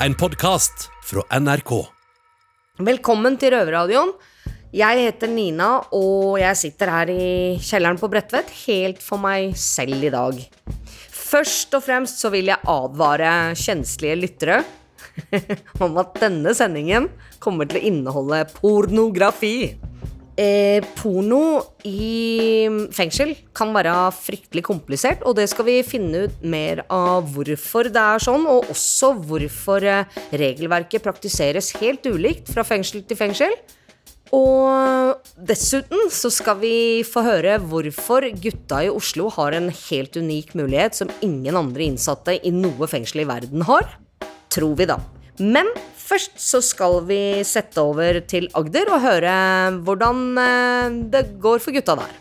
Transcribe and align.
en 0.00 0.14
podkast 0.14 0.90
fra 1.08 1.22
NRK. 1.40 1.70
Velkommen 2.84 3.38
til 3.40 3.54
Røverradioen. 3.54 4.10
Jeg 4.76 5.06
heter 5.06 5.30
Nina, 5.32 5.68
og 5.96 6.36
jeg 6.36 6.58
sitter 6.60 6.90
her 6.92 7.12
i 7.12 7.28
kjelleren 7.64 7.96
på 8.00 8.10
Bredtvet 8.12 8.50
helt 8.66 9.00
for 9.00 9.22
meg 9.22 9.54
selv 9.56 10.04
i 10.04 10.12
dag. 10.12 10.42
Først 11.16 11.72
og 11.78 11.84
fremst 11.86 12.20
så 12.20 12.30
vil 12.34 12.50
jeg 12.52 12.68
advare 12.68 13.54
kjenslige 13.56 14.18
lyttere 14.20 14.60
om 15.84 15.96
at 16.02 16.18
denne 16.20 16.52
sendingen 16.56 17.08
kommer 17.40 17.68
til 17.70 17.80
å 17.80 17.86
inneholde 17.88 18.42
pornografi. 18.58 19.56
Eh, 20.36 20.84
porno 20.98 21.62
i 21.88 22.68
fengsel 22.92 23.30
kan 23.56 23.70
være 23.72 23.94
fryktelig 24.12 24.66
komplisert, 24.66 25.22
og 25.24 25.38
det 25.38 25.46
skal 25.48 25.64
vi 25.64 25.78
finne 25.86 26.26
ut 26.26 26.42
mer 26.44 26.82
av 26.92 27.30
hvorfor 27.32 27.88
det 27.88 28.02
er 28.02 28.20
sånn, 28.20 28.44
og 28.44 28.68
også 28.74 29.14
hvorfor 29.16 29.86
eh, 29.88 30.18
regelverket 30.36 31.06
praktiseres 31.06 31.72
helt 31.80 32.04
ulikt 32.04 32.52
fra 32.52 32.66
fengsel 32.68 33.06
til 33.08 33.16
fengsel. 33.16 33.56
Og 34.36 35.24
dessuten 35.48 36.10
så 36.12 36.28
skal 36.34 36.58
vi 36.60 36.76
få 37.06 37.22
høre 37.24 37.56
hvorfor 37.62 38.26
gutta 38.36 38.82
i 38.84 38.92
Oslo 38.92 39.30
har 39.38 39.56
en 39.56 39.70
helt 39.70 40.18
unik 40.18 40.52
mulighet 40.58 40.98
som 40.98 41.12
ingen 41.24 41.56
andre 41.56 41.86
innsatte 41.86 42.36
i 42.42 42.52
noe 42.52 42.90
fengsel 42.90 43.24
i 43.24 43.30
verden 43.30 43.64
har. 43.70 43.88
Tror 44.52 44.76
vi, 44.76 44.90
da. 44.90 44.98
Men 45.38 45.68
først 46.00 46.38
så 46.40 46.62
skal 46.64 47.02
vi 47.04 47.44
sette 47.44 47.82
over 47.82 48.22
til 48.24 48.46
Agder 48.56 48.88
og 48.88 49.02
høre 49.04 49.32
hvordan 49.84 50.22
eh, 50.40 50.94
det 51.12 51.26
går 51.42 51.60
for 51.60 51.76
gutta 51.76 51.96
der. 51.98 52.14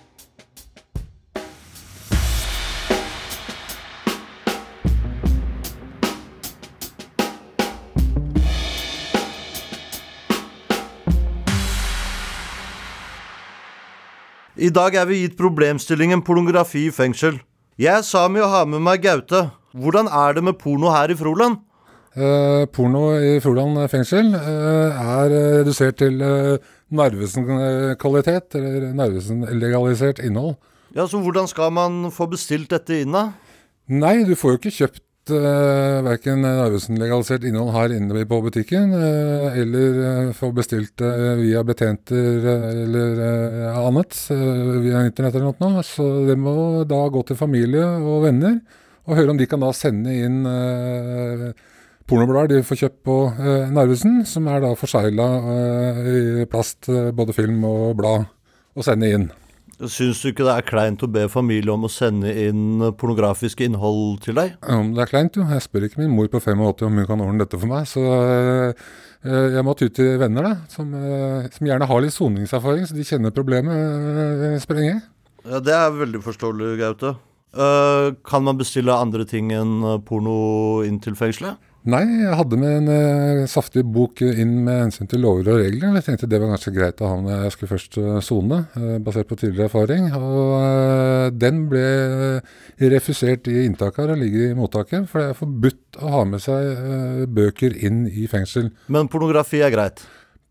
I 14.55 14.69
dag 14.71 14.95
er 14.95 15.07
vi 15.07 15.21
gitt 15.21 15.35
problemstillingen 15.39 16.23
pornografi 16.23 16.87
i 16.87 16.91
fengsel. 16.91 17.39
Jeg 17.79 17.91
er 17.99 18.05
Sami 18.07 18.39
og 18.39 18.51
har 18.51 18.67
med 18.67 18.83
meg 18.83 19.03
Gaute. 19.03 19.49
Hvordan 19.75 20.07
er 20.07 20.35
det 20.35 20.43
med 20.47 20.55
porno 20.59 20.91
her 20.91 21.11
i 21.11 21.17
Froland? 21.19 21.59
Eh, 22.15 22.63
porno 22.71 23.09
i 23.19 23.41
Froland 23.43 23.81
fengsel 23.91 24.29
eh, 24.37 24.99
er 25.03 25.33
redusert 25.33 25.97
til 25.99 26.21
Narvesen-kvalitet, 26.95 28.55
eller 28.55 28.93
Narvesen-legalisert 28.95 30.21
innhold. 30.23 30.55
Ja, 30.95 31.09
så 31.11 31.19
Hvordan 31.19 31.49
skal 31.51 31.73
man 31.75 32.05
få 32.15 32.29
bestilt 32.31 32.71
dette 32.71 33.01
inn, 33.03 33.11
da? 33.11 33.33
Nei, 33.91 34.21
du 34.23 34.31
får 34.39 34.53
jo 34.53 34.61
ikke 34.61 34.73
kjøpt 34.77 35.33
uh, 35.35 35.99
verken 36.07 36.39
Narvesen-legalisert 36.45 37.43
innhold 37.49 37.73
her 37.75 37.97
inne 37.97 38.23
på 38.29 38.39
butikken, 38.47 38.95
eller 38.95 40.31
få 40.39 40.53
bestilt 40.55 41.03
uh, 41.03 41.35
via 41.41 41.65
betjenter 41.67 42.47
eller 42.85 43.21
annet, 43.75 44.15
via 44.87 45.03
internett 45.03 45.35
eller 45.35 45.51
noe. 45.51 45.83
Så 45.83 46.07
det 46.31 46.39
må 46.39 46.87
da 46.87 47.03
gå 47.11 47.27
til 47.27 47.43
familie 47.43 47.83
og 47.99 48.29
venner, 48.29 48.61
og 49.03 49.19
høre 49.19 49.35
om 49.35 49.41
de 49.41 49.51
kan 49.51 49.67
da 49.67 49.75
sende 49.75 50.15
inn 50.15 50.45
pornoblader 52.09 52.59
de 52.59 52.65
får 52.65 52.81
kjøpt 52.83 52.99
på 53.07 53.15
eh, 53.33 53.71
Narvesen, 53.73 54.19
som 54.29 54.47
er 54.51 54.61
da 54.63 54.73
forsegla 54.77 55.25
eh, 55.53 56.03
i 56.43 56.45
plast, 56.49 56.85
eh, 56.91 57.09
både 57.15 57.35
film 57.35 57.63
og 57.67 57.95
blad, 57.99 58.27
og 58.75 58.85
sende 58.85 59.09
inn. 59.15 59.27
Syns 59.75 60.21
du 60.23 60.29
ikke 60.29 60.45
det 60.47 60.53
er 60.53 60.67
kleint 60.67 61.01
å 61.03 61.09
be 61.11 61.25
familie 61.27 61.73
om 61.73 61.83
å 61.83 61.91
sende 61.91 62.31
inn 62.45 62.79
pornografisk 62.95 63.59
innhold 63.65 64.21
til 64.23 64.37
deg? 64.37 64.53
Ja, 64.63 64.77
det 64.95 65.01
er 65.03 65.09
kleint, 65.11 65.35
jo. 65.35 65.43
Jeg 65.51 65.65
spør 65.65 65.89
ikke 65.89 65.99
min 65.99 66.13
mor 66.15 66.29
på 66.31 66.39
85 66.39 66.85
om 66.87 67.01
hun 67.01 67.09
kan 67.09 67.23
ordne 67.25 67.43
dette 67.43 67.59
for 67.59 67.67
meg. 67.67 67.89
Så 67.91 68.03
eh, 68.05 68.85
jeg 69.57 69.65
må 69.67 69.75
ty 69.75 69.89
til 69.91 70.15
venner, 70.21 70.47
da, 70.47 70.53
som, 70.71 70.95
øh, 70.95 71.49
som 71.51 71.67
gjerne 71.67 71.89
har 71.91 72.03
litt 72.05 72.15
soningserfaring, 72.15 72.87
så 72.87 72.95
de 72.95 73.07
kjenner 73.09 73.35
problemet 73.35 74.61
sprenge. 74.63 75.01
Ja, 75.43 75.59
Det 75.59 75.75
er 75.75 75.99
veldig 75.99 76.23
forståelig, 76.23 76.75
Gaute. 76.79 77.15
Uh, 77.55 78.11
kan 78.27 78.43
man 78.43 78.57
bestille 78.59 78.91
andre 78.91 79.23
ting 79.23 79.51
enn 79.55 79.77
porno 80.03 80.83
inn 80.83 80.97
til 81.03 81.15
fengselet? 81.15 81.59
Nei, 81.85 82.01
jeg 82.23 82.33
hadde 82.33 82.57
med 82.57 82.71
en 82.79 82.87
uh, 82.89 83.39
saftig 83.45 83.83
bok 83.93 84.23
inn 84.25 84.55
med 84.65 84.87
hensyn 84.87 85.09
til 85.09 85.21
lover 85.21 85.51
og 85.53 85.59
regler. 85.61 85.91
Jeg 85.99 86.05
tenkte 86.07 86.29
det 86.31 86.39
var 86.41 86.49
ganske 86.55 86.73
greit 86.73 87.03
å 87.05 87.11
ha 87.11 87.19
når 87.21 87.43
jeg 87.43 87.53
skulle 87.53 87.71
først 87.75 87.99
sone, 88.25 88.57
uh, 88.73 88.95
basert 89.05 89.29
på 89.29 89.37
tidligere 89.37 89.69
erfaring. 89.69 90.07
Og 90.17 90.55
uh, 90.55 91.27
den 91.29 91.67
ble 91.69 91.85
refusert 92.89 93.51
i 93.53 93.67
inntaket 93.67 94.15
og 94.15 94.17
ligger 94.17 94.47
i 94.47 94.57
mottaket, 94.57 95.05
for 95.11 95.21
det 95.21 95.29
er 95.29 95.39
forbudt 95.43 96.01
å 96.01 96.15
ha 96.15 96.25
med 96.31 96.41
seg 96.41 97.29
bøker 97.37 97.77
inn 97.77 98.07
i 98.09 98.25
fengsel. 98.33 98.73
Men 98.89 99.11
pornografi 99.11 99.61
er 99.61 99.73
greit? 99.75 100.01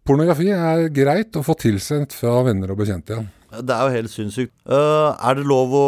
Pornografi 0.06 0.53
er 0.55 0.87
greit 0.95 1.34
å 1.34 1.43
få 1.43 1.59
tilsendt 1.59 2.15
fra 2.15 2.45
venner 2.47 2.71
og 2.71 2.78
bekjente, 2.84 3.19
ja. 3.19 3.27
Det 3.55 3.75
er 3.75 3.87
jo 3.87 3.99
helt 3.99 4.11
sinnssykt. 4.11 4.55
er 4.66 5.37
det 5.39 5.45
lov 5.47 5.75
å 5.78 5.87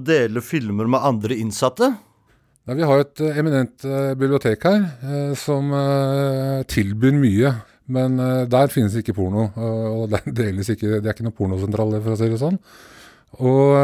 dele 0.00 0.40
filmer 0.44 0.88
med 0.88 1.04
andre 1.04 1.36
innsatte? 1.40 1.94
Ja, 2.62 2.76
vi 2.78 2.86
har 2.86 3.00
et 3.02 3.18
uh, 3.18 3.34
eminent 3.34 3.84
uh, 3.88 4.12
bibliotek 4.14 4.62
her 4.68 4.84
uh, 5.02 5.32
som 5.38 5.72
tilbyr 6.70 7.18
mye. 7.18 7.54
Men 7.92 8.14
der 8.48 8.70
finnes 8.70 8.94
ikke 8.96 9.12
porno, 9.12 9.48
og 9.58 10.04
det 10.12 10.20
deles 10.38 10.68
ikke, 10.70 11.00
det 11.02 11.10
er 11.10 11.16
ikke 11.16 11.26
noe 11.26 11.34
pornosentral, 11.36 11.90
for 11.98 12.14
å 12.14 12.16
si 12.16 12.28
det 12.30 12.38
sånn. 12.40 12.54
Og 13.42 13.74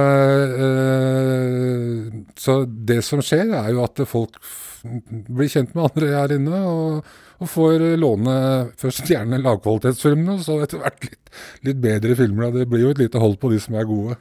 Så 2.38 2.54
det 2.88 3.00
som 3.04 3.20
skjer, 3.24 3.50
er 3.58 3.72
jo 3.74 3.82
at 3.84 4.00
folk 4.08 4.38
blir 5.26 5.50
kjent 5.50 5.74
med 5.74 5.90
andre 5.90 6.14
her 6.14 6.36
inne, 6.38 6.62
og, 6.70 7.12
og 7.42 7.52
får 7.52 7.84
låne 8.00 8.38
først 8.80 9.10
gjerne 9.10 9.42
lavkvalitetsfilmene, 9.42 10.38
og 10.38 10.46
så 10.46 10.60
etter 10.62 10.80
hvert 10.86 11.10
litt, 11.10 11.36
litt 11.68 11.84
bedre 11.84 12.16
filmer. 12.22 12.54
Det 12.54 12.68
blir 12.70 12.86
jo 12.86 12.94
et 12.94 13.02
lite 13.02 13.20
hold 13.20 13.36
på 13.42 13.50
de 13.52 13.60
som 13.66 13.76
er 13.76 13.90
gode. 13.90 14.16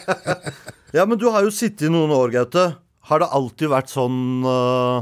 ja, 0.96 1.04
men 1.04 1.20
du 1.20 1.28
har 1.30 1.44
jo 1.44 1.52
sittet 1.54 1.90
i 1.90 1.92
noen 1.92 2.16
år, 2.16 2.32
Gaute. 2.40 2.70
Har 3.10 3.22
det 3.22 3.32
alltid 3.34 3.72
vært 3.72 3.90
sånn 3.90 4.20
uh... 4.46 5.00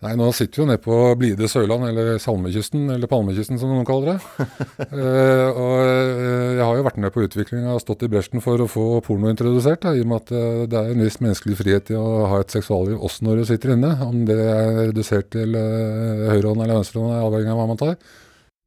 Nei, 0.00 0.14
nå 0.16 0.30
sitter 0.32 0.56
vi 0.56 0.62
jo 0.62 0.66
nede 0.70 0.80
på 0.80 0.98
blide 1.20 1.48
Sørland, 1.50 1.84
eller 1.90 2.14
Salmekysten, 2.22 2.86
eller 2.94 3.08
Palmekysten 3.10 3.58
som 3.60 3.68
noen 3.68 3.84
kaller 3.84 4.14
det. 4.14 4.46
uh, 4.94 5.48
og 5.64 5.74
uh, 5.76 6.54
jeg 6.56 6.62
har 6.62 6.78
jo 6.78 6.86
vært 6.86 7.00
med 7.04 7.12
på 7.12 7.26
utviklinga 7.26 7.74
og 7.74 7.82
stått 7.82 8.06
i 8.06 8.08
bresjen 8.08 8.40
for 8.40 8.64
å 8.64 8.68
få 8.70 8.84
porno 9.04 9.28
introdusert, 9.28 9.82
da, 9.84 9.92
i 9.92 10.00
og 10.00 10.08
med 10.08 10.22
at 10.22 10.32
uh, 10.32 10.62
det 10.72 10.78
er 10.80 10.94
en 10.94 11.04
viss 11.04 11.20
menneskelig 11.20 11.58
frihet 11.58 11.92
i 11.92 11.98
å 12.00 12.06
ha 12.32 12.38
et 12.40 12.54
seksualliv 12.56 12.96
også 12.96 13.28
når 13.28 13.42
du 13.42 13.50
sitter 13.50 13.74
inne. 13.74 13.92
Om 14.06 14.24
det 14.30 14.38
er 14.40 14.72
redusert 14.86 15.28
til 15.36 15.58
høyrehånd 15.58 16.64
eller 16.64 16.80
venstrehånd, 16.80 17.12
er 17.18 17.26
avhengig 17.26 17.52
av 17.52 17.60
hva 17.60 17.68
man 17.74 17.82
tar. 17.84 17.98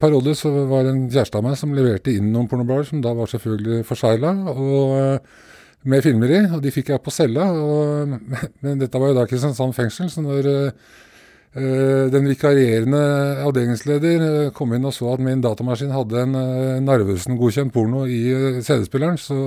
Parodisk 0.04 0.44
så 0.44 0.54
var 0.70 0.86
det 0.86 0.94
en 0.94 1.04
kjæreste 1.08 1.40
av 1.40 1.48
meg 1.48 1.58
som 1.58 1.74
leverte 1.74 2.14
inn 2.14 2.30
noen 2.30 2.46
pornoblader, 2.50 2.86
som 2.92 3.02
da 3.02 3.10
var 3.18 3.34
selvfølgelig 3.34 3.82
forsegla. 3.90 4.36
og 4.54 5.18
med 5.90 6.04
filmer 6.04 6.32
i, 6.32 6.42
og 6.48 6.60
de 6.64 6.72
fikk 6.74 6.92
jeg 6.94 7.02
på 7.04 7.12
cella. 7.14 7.46
Og, 7.52 8.14
men 8.64 8.80
dette 8.80 9.00
var 9.00 9.12
jo 9.12 9.18
da 9.18 9.26
Kristiansand 9.28 9.76
fengsel, 9.76 10.10
så 10.12 10.24
når 10.24 10.48
uh, 10.50 12.04
den 12.10 12.28
vikarierende 12.30 13.00
avdelingsleder 13.44 14.24
uh, 14.24 14.52
kom 14.56 14.74
inn 14.74 14.88
og 14.88 14.94
så 14.96 15.12
at 15.12 15.22
min 15.24 15.44
datamaskin 15.44 15.94
hadde 15.94 16.24
en 16.24 16.38
uh, 16.38 16.82
Narvesen-godkjent 16.84 17.74
porno 17.74 18.04
i 18.08 18.22
CD-spilleren, 18.64 19.20
så 19.20 19.38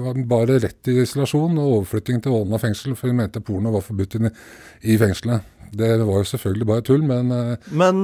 den 0.00 0.28
bare 0.30 0.60
rett 0.64 0.92
i 0.92 1.00
isolasjon 1.04 1.58
og 1.58 1.80
overflytting 1.80 2.24
til 2.24 2.36
Ålna 2.40 2.60
fengsel, 2.62 2.96
for 2.98 3.12
hun 3.12 3.20
mente 3.22 3.44
porno 3.44 3.74
var 3.74 3.84
forbudt 3.84 4.20
i 4.24 4.98
fengselet. 5.00 5.50
Det 5.72 5.90
var 6.04 6.20
jo 6.20 6.28
selvfølgelig 6.28 6.68
bare 6.68 6.84
tull, 6.86 7.04
men 7.06 7.32
Men 7.70 8.00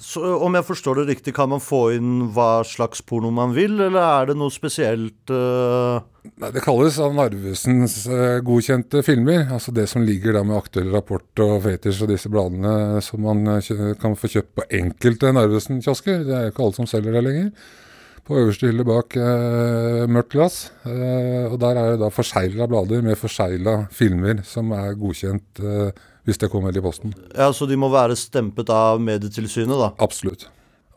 så, 0.00 0.22
om 0.42 0.54
jeg 0.58 0.66
forstår 0.66 1.00
det 1.00 1.08
riktig, 1.14 1.34
kan 1.36 1.52
man 1.52 1.62
få 1.62 1.90
inn 1.96 2.30
hva 2.34 2.64
slags 2.66 3.02
porno 3.02 3.30
man 3.34 3.54
vil, 3.56 3.78
eller 3.78 4.00
er 4.00 4.30
det 4.32 4.40
noe 4.40 4.52
spesielt 4.54 5.30
uh 5.34 6.00
Nei, 6.20 6.50
Det 6.52 6.62
kalles 6.64 6.98
av 7.00 7.14
Narvesens 7.16 7.96
godkjente 8.44 9.02
filmer. 9.04 9.46
Altså 9.52 9.72
det 9.76 9.86
som 9.90 10.04
ligger 10.04 10.36
der 10.36 10.46
med 10.46 10.58
aktuell 10.58 10.90
rapport 10.92 11.42
og 11.44 11.62
fetisj 11.64 12.04
og 12.04 12.12
disse 12.12 12.32
bladene 12.32 13.00
som 13.04 13.24
man 13.24 13.60
kan 14.00 14.16
få 14.18 14.30
kjøpt 14.34 14.56
på 14.58 14.66
enkelte 14.82 15.32
Narvesen-kiosker. 15.36 16.24
Det 16.26 16.36
er 16.36 16.44
jo 16.46 16.54
ikke 16.54 16.66
alle 16.66 16.78
som 16.80 16.90
selger 16.90 17.16
det 17.16 17.24
lenger. 17.24 17.48
På 18.28 18.36
øverste 18.38 18.68
hylle 18.68 18.84
bak 18.86 19.16
uh, 19.16 20.04
mørkt 20.12 20.34
glass. 20.36 20.58
og 20.84 21.56
der 21.60 21.80
er 21.80 21.94
det 21.94 22.02
da 22.02 22.12
forsegla 22.12 22.68
blader 22.70 23.02
med 23.02 23.18
forsegla 23.18 23.86
filmer 23.90 24.44
som 24.46 24.70
er 24.76 24.94
godkjent 25.00 25.64
hvis 26.30 26.40
det 26.40 26.50
kommer 26.52 26.76
i 26.76 26.84
posten. 26.84 27.12
Ja, 27.34 27.50
Så 27.52 27.68
de 27.68 27.78
må 27.78 27.90
være 27.92 28.18
stempet 28.18 28.70
av 28.72 29.02
Medietilsynet, 29.02 29.76
da? 29.76 29.92
Absolutt. 29.98 30.48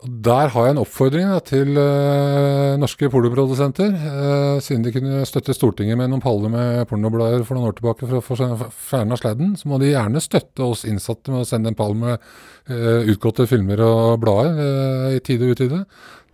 Der 0.04 0.50
har 0.52 0.66
jeg 0.66 0.74
en 0.74 0.80
oppfordring 0.82 1.30
da, 1.32 1.38
til 1.40 1.78
uh, 1.80 2.74
norske 2.76 3.08
pornoprodusenter. 3.08 3.94
Uh, 3.94 4.56
siden 4.60 4.82
de 4.84 4.92
kunne 4.92 5.22
støtte 5.24 5.54
Stortinget 5.56 5.96
med 5.96 6.10
noen 6.12 6.20
paller 6.20 6.52
med 6.52 6.82
pornoblader 6.90 7.46
for 7.48 7.56
noen 7.56 7.70
år 7.70 7.78
tilbake 7.78 8.08
for 8.10 8.18
å 8.18 8.24
få 8.24 8.68
fjerna 8.90 9.16
sladden, 9.16 9.54
så 9.56 9.70
må 9.70 9.78
de 9.80 9.94
gjerne 9.94 10.20
støtte 10.20 10.66
oss 10.66 10.84
innsatte 10.84 11.32
med 11.32 11.46
å 11.46 11.48
sende 11.48 11.72
en 11.72 11.78
pall 11.78 11.96
med 11.96 12.18
uh, 12.18 13.00
utgåtte 13.14 13.48
filmer 13.48 13.80
og 13.86 14.18
blader 14.20 15.16
i 15.16 15.22
tide 15.24 15.48
og 15.48 15.56
utide. 15.56 15.80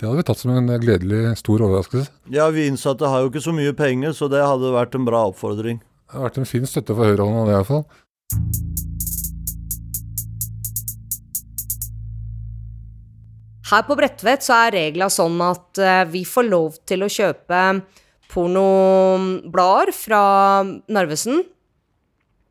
Det 0.00 0.08
hadde 0.08 0.18
vi 0.18 0.26
tatt 0.32 0.42
som 0.42 0.56
en 0.56 0.74
gledelig 0.80 1.36
stor 1.38 1.62
overraskelse. 1.68 2.10
Ja, 2.34 2.48
vi 2.50 2.66
innsatte 2.66 3.06
har 3.12 3.22
jo 3.22 3.30
ikke 3.30 3.44
så 3.44 3.54
mye 3.54 3.76
penger, 3.76 4.16
så 4.16 4.26
det 4.32 4.42
hadde 4.42 4.74
vært 4.74 4.98
en 4.98 5.06
bra 5.06 5.28
oppfordring. 5.30 5.78
Det 6.10 6.18
har 6.18 6.26
vært 6.26 6.40
en 6.42 6.48
fin 6.48 6.64
støtte 6.66 6.90
for 6.96 7.06
høyrehånda, 7.06 7.44
det 7.46 7.52
iallfall. 7.54 7.84
Her 13.70 13.84
på 13.86 13.94
Bredtvet 13.94 14.42
så 14.42 14.56
er 14.66 14.74
regla 14.74 15.06
sånn 15.12 15.36
at 15.46 15.78
eh, 15.78 16.02
vi 16.10 16.24
får 16.26 16.46
lov 16.48 16.78
til 16.90 17.04
å 17.06 17.10
kjøpe 17.12 17.60
pornoblader 18.30 19.92
fra 19.94 20.22
Narvesen. 20.90 21.44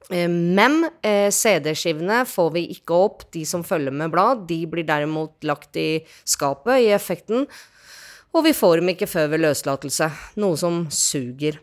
Eh, 0.09 0.29
Men 0.29 0.85
eh, 1.03 1.27
CD-skivene 1.27 2.21
får 2.29 2.53
vi 2.55 2.63
ikke 2.77 3.01
opp, 3.09 3.27
de 3.35 3.43
som 3.47 3.65
følger 3.67 3.95
med 3.95 4.13
blad. 4.15 4.45
De 4.47 4.61
blir 4.71 4.87
derimot 4.87 5.43
lagt 5.43 5.75
i 5.79 6.05
skapet 6.23 6.85
i 6.85 6.93
effekten. 6.95 7.49
Og 8.31 8.45
vi 8.45 8.53
får 8.55 8.79
dem 8.79 8.93
ikke 8.93 9.09
før 9.09 9.33
ved 9.33 9.43
løslatelse, 9.43 10.11
noe 10.39 10.59
som 10.61 10.85
suger. 10.93 11.59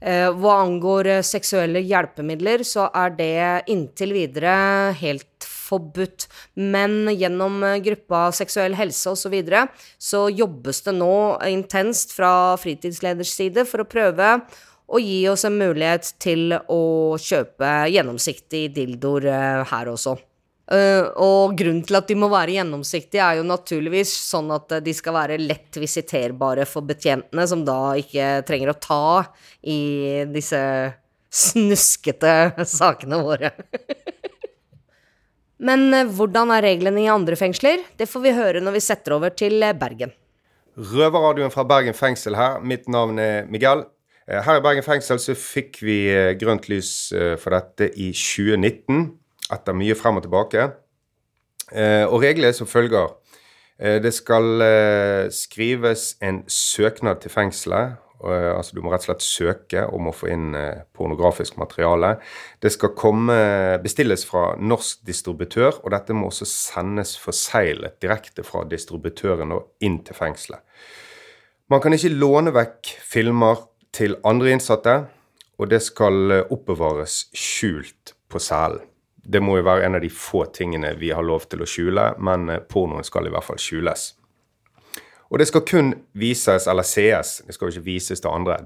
Eh, 0.00 0.30
hva 0.32 0.54
angår 0.62 1.08
eh, 1.12 1.24
seksuelle 1.26 1.82
hjelpemidler, 1.84 2.64
så 2.64 2.86
er 2.96 3.12
det 3.18 3.40
inntil 3.72 4.14
videre 4.16 4.54
helt 4.96 5.44
forbudt. 5.44 6.26
Men 6.56 7.04
gjennom 7.12 7.60
eh, 7.66 7.78
gruppa 7.84 8.30
Seksuell 8.36 8.78
helse 8.78 9.12
osv. 9.12 9.20
Så, 9.20 9.32
videre, 9.32 9.66
så 10.00 10.24
jobbes 10.32 10.80
det 10.86 10.96
nå 10.96 11.12
intenst 11.50 12.16
fra 12.16 12.56
fritidsleders 12.60 13.34
side 13.36 13.66
for 13.68 13.84
å 13.84 13.90
prøve 13.90 14.38
å 14.90 14.98
gi 14.98 15.20
oss 15.30 15.44
en 15.46 15.60
mulighet 15.60 16.14
til 16.18 16.56
å 16.56 16.82
kjøpe 17.20 17.68
gjennomsiktige 17.92 18.72
dildoer 18.80 19.28
her 19.70 19.92
også. 19.92 20.16
Eh, 20.70 21.02
og 21.18 21.56
grunnen 21.58 21.82
til 21.82 21.98
at 21.98 22.06
de 22.06 22.14
må 22.14 22.28
være 22.30 22.54
gjennomsiktige, 22.54 23.24
er 23.24 23.40
jo 23.40 23.46
naturligvis 23.46 24.12
sånn 24.30 24.52
at 24.54 24.76
eh, 24.76 24.82
de 24.86 24.94
skal 24.94 25.16
være 25.16 25.40
lett 25.42 25.74
visiterbare 25.82 26.66
for 26.68 26.86
betjentene, 26.86 27.46
som 27.50 27.64
da 27.66 27.96
ikke 27.98 28.44
trenger 28.46 28.70
å 28.70 28.78
ta 28.78 29.06
i 29.66 30.22
disse 30.30 30.60
snuskete 31.26 32.34
sakene 32.78 33.18
våre. 33.18 33.50
Men 35.66 35.88
eh, 35.90 36.06
hvordan 36.06 36.54
er 36.54 36.68
reglene 36.68 37.02
i 37.02 37.10
andre 37.10 37.38
fengsler? 37.38 37.82
Det 37.98 38.06
får 38.06 38.26
vi 38.28 38.38
høre 38.38 38.62
når 38.62 38.78
vi 38.78 38.86
setter 38.86 39.18
over 39.18 39.34
til 39.34 39.58
Bergen. 39.80 40.14
Røverradioen 40.78 41.50
fra 41.50 41.66
Bergen 41.66 41.98
fengsel 41.98 42.38
her. 42.38 42.62
Mitt 42.62 42.86
navn 42.86 43.18
er 43.18 43.50
Miguel. 43.50 43.88
Her 44.30 44.60
i 44.60 44.62
Bergen 44.62 44.86
fengsel 44.86 45.18
så 45.18 45.34
fikk 45.34 45.80
vi 45.82 46.04
grønt 46.38 46.68
lys 46.70 47.10
for 47.42 47.50
dette 47.50 47.88
i 47.98 48.12
2019, 48.14 49.08
etter 49.52 49.76
mye 49.76 49.96
frem 49.98 50.20
og 50.20 50.24
tilbake. 50.26 50.70
Eh, 51.72 52.04
Og 52.06 52.22
reglene 52.22 52.48
er 52.48 52.52
som 52.56 52.66
følger. 52.66 53.14
Eh, 53.78 53.98
Det 54.02 54.12
skal 54.14 54.60
eh, 54.62 55.30
skrives 55.30 56.16
en 56.22 56.44
søknad 56.48 57.20
til 57.20 57.30
fengselet. 57.30 57.96
Altså 58.22 58.74
Du 58.74 58.82
må 58.82 58.90
rett 58.92 59.00
og 59.00 59.16
slett 59.16 59.22
søke 59.24 59.86
om 59.94 60.10
å 60.10 60.12
få 60.12 60.28
inn 60.28 60.52
pornografisk 60.92 61.56
materiale. 61.56 62.18
Det 62.60 62.68
skal 62.70 62.90
komme, 62.92 63.80
bestilles 63.80 64.26
fra 64.28 64.58
norsk 64.60 65.06
distributør, 65.06 65.80
og 65.82 65.90
dette 65.90 66.12
må 66.12 66.26
også 66.28 66.44
sendes 66.44 67.14
forseglet 67.16 67.96
direkte 68.02 68.44
fra 68.44 68.66
distributøren 68.68 69.56
og 69.56 69.70
inn 69.80 70.04
til 70.04 70.14
fengselet. 70.14 70.60
Man 71.70 71.80
kan 71.80 71.96
ikke 71.96 72.12
låne 72.12 72.52
vekk 72.52 72.92
filmer 73.00 73.64
til 73.90 74.18
andre 74.22 74.52
innsatte, 74.52 75.06
og 75.56 75.70
det 75.70 75.80
skal 75.80 76.44
oppbevares 76.50 77.30
skjult 77.32 78.12
på 78.28 78.38
cellen. 78.38 78.89
Det 79.22 79.42
må 79.42 79.58
jo 79.58 79.66
være 79.66 79.86
en 79.86 79.98
av 79.98 80.04
de 80.04 80.10
få 80.12 80.46
tingene 80.54 80.94
vi 80.98 81.12
har 81.14 81.24
lov 81.26 81.44
til 81.50 81.62
å 81.62 81.68
skjule, 81.68 82.06
men 82.18 82.48
eh, 82.48 82.62
pornoen 82.64 83.06
skal 83.06 83.28
i 83.28 83.32
hvert 83.32 83.46
fall 83.46 83.60
skjules. 83.60 84.14
Og 85.30 85.38
det 85.38 85.46
skal 85.46 85.62
kun 85.62 85.92
vises, 86.18 86.66
eller 86.66 86.86
sees, 86.86 87.36
det 87.46 87.54
skal 87.54 87.68
jo 87.68 87.76
ikke 87.76 87.86
vises 87.86 88.22
til 88.22 88.32
andre, 88.32 88.56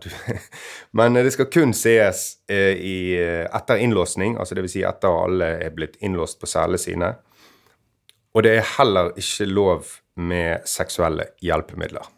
men 0.96 1.18
det 1.18 1.34
skal 1.34 1.50
kun 1.52 1.74
sees 1.76 2.24
eh, 2.48 2.72
i, 2.78 2.96
eh, 3.20 3.44
etter 3.44 3.82
innlåsning, 3.84 4.38
altså 4.40 4.56
dvs. 4.56 4.78
Si 4.78 4.84
etter 4.86 5.20
alle 5.26 5.50
er 5.66 5.76
blitt 5.76 5.98
innlåst 6.00 6.40
på 6.40 6.48
cellene 6.48 6.80
sine. 6.80 7.12
Og 8.34 8.46
det 8.46 8.56
er 8.56 8.72
heller 8.78 9.12
ikke 9.20 9.46
lov 9.50 9.92
med 10.16 10.64
seksuelle 10.68 11.28
hjelpemidler. 11.44 12.08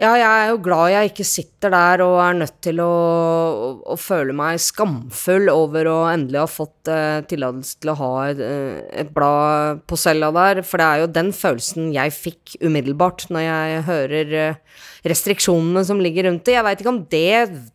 Ja, 0.00 0.14
jeg 0.16 0.24
er 0.24 0.46
jo 0.48 0.60
glad 0.64 0.94
jeg 0.94 1.10
ikke 1.10 1.24
sitter 1.28 1.74
der 1.74 2.00
og 2.06 2.14
er 2.24 2.38
nødt 2.38 2.54
til 2.64 2.78
å, 2.80 2.86
å, 2.88 3.66
å 3.92 3.96
føle 4.00 4.32
meg 4.32 4.56
skamfull 4.64 5.50
over 5.52 5.90
å 5.90 5.96
endelig 6.08 6.40
ha 6.40 6.46
fått 6.48 6.88
eh, 6.88 7.18
tillatelse 7.28 7.82
til 7.82 7.92
å 7.92 7.96
ha 7.98 8.08
et, 8.30 8.40
eh, 8.40 8.78
et 9.02 9.10
blad 9.12 9.82
på 9.84 9.98
cella 10.00 10.30
der, 10.32 10.62
for 10.64 10.80
det 10.80 10.86
er 10.86 11.02
jo 11.02 11.10
den 11.18 11.28
følelsen 11.36 11.92
jeg 11.92 12.16
fikk 12.16 12.56
umiddelbart 12.64 13.26
når 13.28 13.44
jeg 13.44 13.84
hører 13.90 14.34
eh, 14.46 14.80
restriksjonene 15.12 15.84
som 15.84 16.00
ligger 16.00 16.30
rundt 16.30 16.48
det. 16.48 16.56
Jeg 16.56 16.68
veit 16.70 16.80
ikke 16.80 16.94
om 16.94 17.04
det 17.12 17.28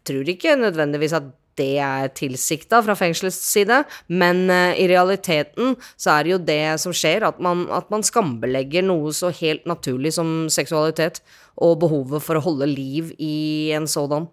Tror 0.10 0.34
ikke 0.34 0.58
nødvendigvis 0.58 1.14
at 1.22 1.30
det 1.60 1.78
er 1.82 2.12
tilsikta 2.18 2.82
fra 2.86 2.96
fengselets 3.00 3.40
side, 3.48 3.82
men 4.08 4.46
eh, 4.52 4.78
i 4.84 4.88
realiteten 4.92 5.76
så 5.96 6.18
er 6.18 6.26
det 6.26 6.34
jo 6.34 6.40
det 6.52 6.62
som 6.84 6.96
skjer, 6.96 7.26
at 7.28 7.42
man, 7.44 7.66
at 7.74 7.92
man 7.94 8.06
skambelegger 8.06 8.86
noe 8.86 9.14
så 9.16 9.32
helt 9.36 9.68
naturlig 9.70 10.16
som 10.18 10.48
seksualitet, 10.52 11.22
og 11.56 11.80
behovet 11.84 12.24
for 12.24 12.38
å 12.38 12.44
holde 12.44 12.68
liv 12.68 13.14
i 13.22 13.72
en 13.76 13.88
sådan. 13.88 14.28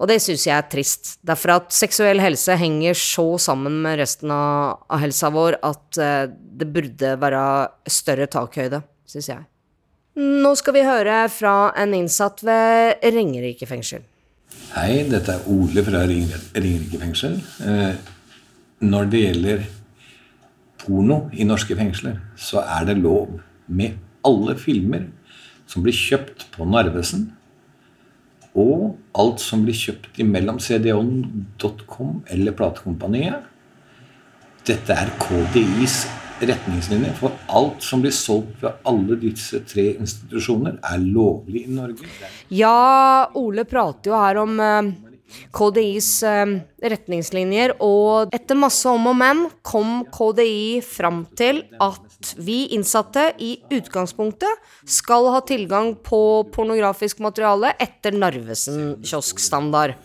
Og 0.00 0.08
det 0.08 0.16
syns 0.24 0.46
jeg 0.46 0.56
er 0.56 0.68
trist. 0.72 1.10
Derfor 1.26 1.58
at 1.58 1.74
seksuell 1.76 2.22
helse 2.24 2.56
henger 2.56 2.96
så 2.96 3.26
sammen 3.42 3.82
med 3.84 3.98
resten 4.00 4.32
av, 4.32 4.80
av 4.88 5.02
helsa 5.02 5.28
vår 5.34 5.58
at 5.60 6.00
eh, 6.00 6.26
det 6.30 6.70
burde 6.72 7.16
være 7.20 7.42
større 7.84 8.28
takhøyde, 8.32 8.80
syns 9.08 9.28
jeg. 9.34 9.44
Nå 10.20 10.54
skal 10.58 10.74
vi 10.74 10.86
høre 10.88 11.20
fra 11.32 11.70
en 11.78 11.92
innsatt 11.96 12.42
ved 12.44 13.04
Ringerike 13.04 13.68
fengsel. 13.68 14.02
Hei, 14.50 15.04
dette 15.10 15.32
er 15.34 15.46
Ole 15.50 15.82
fra 15.86 16.02
Ringer- 16.06 16.48
Ringerike 16.54 16.98
fengsel. 16.98 17.36
Eh, 17.62 17.94
når 18.80 19.10
det 19.10 19.20
gjelder 19.20 19.64
porno 20.78 21.28
i 21.32 21.44
norske 21.44 21.76
fengsler, 21.76 22.18
så 22.36 22.62
er 22.62 22.84
det 22.88 22.98
lov 22.98 23.40
med 23.68 23.98
alle 24.24 24.56
filmer 24.58 25.06
som 25.66 25.82
blir 25.82 25.94
kjøpt 25.94 26.48
på 26.54 26.66
Narvesen, 26.66 27.32
og 28.54 28.96
alt 29.14 29.40
som 29.40 29.62
blir 29.62 29.74
kjøpt 29.74 30.18
imellom 30.18 30.58
cdon.com 30.58 32.24
eller 32.26 32.52
platekompaniet. 32.52 33.46
Dette 34.66 34.92
er 34.92 35.12
KDIs 35.20 36.06
retningslinjer 36.40 37.14
for 37.18 37.36
alt 37.52 37.84
som 37.84 38.02
blir 38.04 38.14
solgt 38.14 38.62
ved 38.64 38.80
alle 38.88 39.18
disse 39.20 39.60
tre 39.68 39.90
institusjoner, 39.96 40.80
er 40.80 41.04
lovlig 41.04 41.66
i 41.66 41.76
Norge. 41.76 42.08
Ja, 42.54 43.28
Ole 43.38 43.66
prater 43.68 44.12
jo 44.12 44.18
her 44.18 44.40
om 44.42 44.56
eh, 44.64 44.90
KDIs 45.54 46.10
eh, 46.26 46.54
retningslinjer, 46.92 47.76
og 47.84 48.32
etter 48.34 48.58
masse 48.58 48.88
om 48.90 49.10
og 49.10 49.18
men 49.20 49.44
kom 49.66 50.04
KDI 50.10 50.80
fram 50.84 51.24
til 51.38 51.62
at 51.82 52.34
vi 52.40 52.62
innsatte 52.76 53.30
i 53.40 53.54
utgangspunktet 53.72 54.72
skal 54.88 55.30
ha 55.34 55.40
tilgang 55.46 55.94
på 56.04 56.20
pornografisk 56.52 57.22
materiale 57.24 57.74
etter 57.80 58.16
Narvesen 58.16 58.98
kioskstandard. 59.04 59.96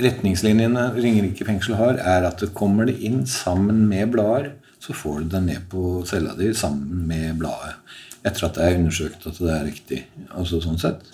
retningslinjene 0.00 0.86
Ringerike 0.96 1.44
fengsel 1.44 1.76
har, 1.76 1.98
er 2.00 2.24
at 2.28 2.40
det 2.40 2.54
kommer 2.56 2.88
det 2.88 2.96
inn 3.04 3.26
sammen 3.28 3.84
med 3.90 4.14
blader, 4.14 4.54
så 4.80 4.96
får 4.96 5.20
du 5.20 5.32
den 5.34 5.50
ned 5.50 5.66
på 5.70 6.02
cella 6.08 6.34
di 6.38 6.52
sammen 6.56 7.04
med 7.08 7.36
bladet. 7.40 7.76
Etter 8.24 8.46
at 8.46 8.56
det 8.56 8.66
er 8.66 8.78
undersøkt 8.78 9.26
at 9.28 9.40
det 9.40 9.52
er 9.52 9.66
riktig. 9.66 10.00
altså 10.36 10.60
sånn 10.60 10.80
sett. 10.80 11.04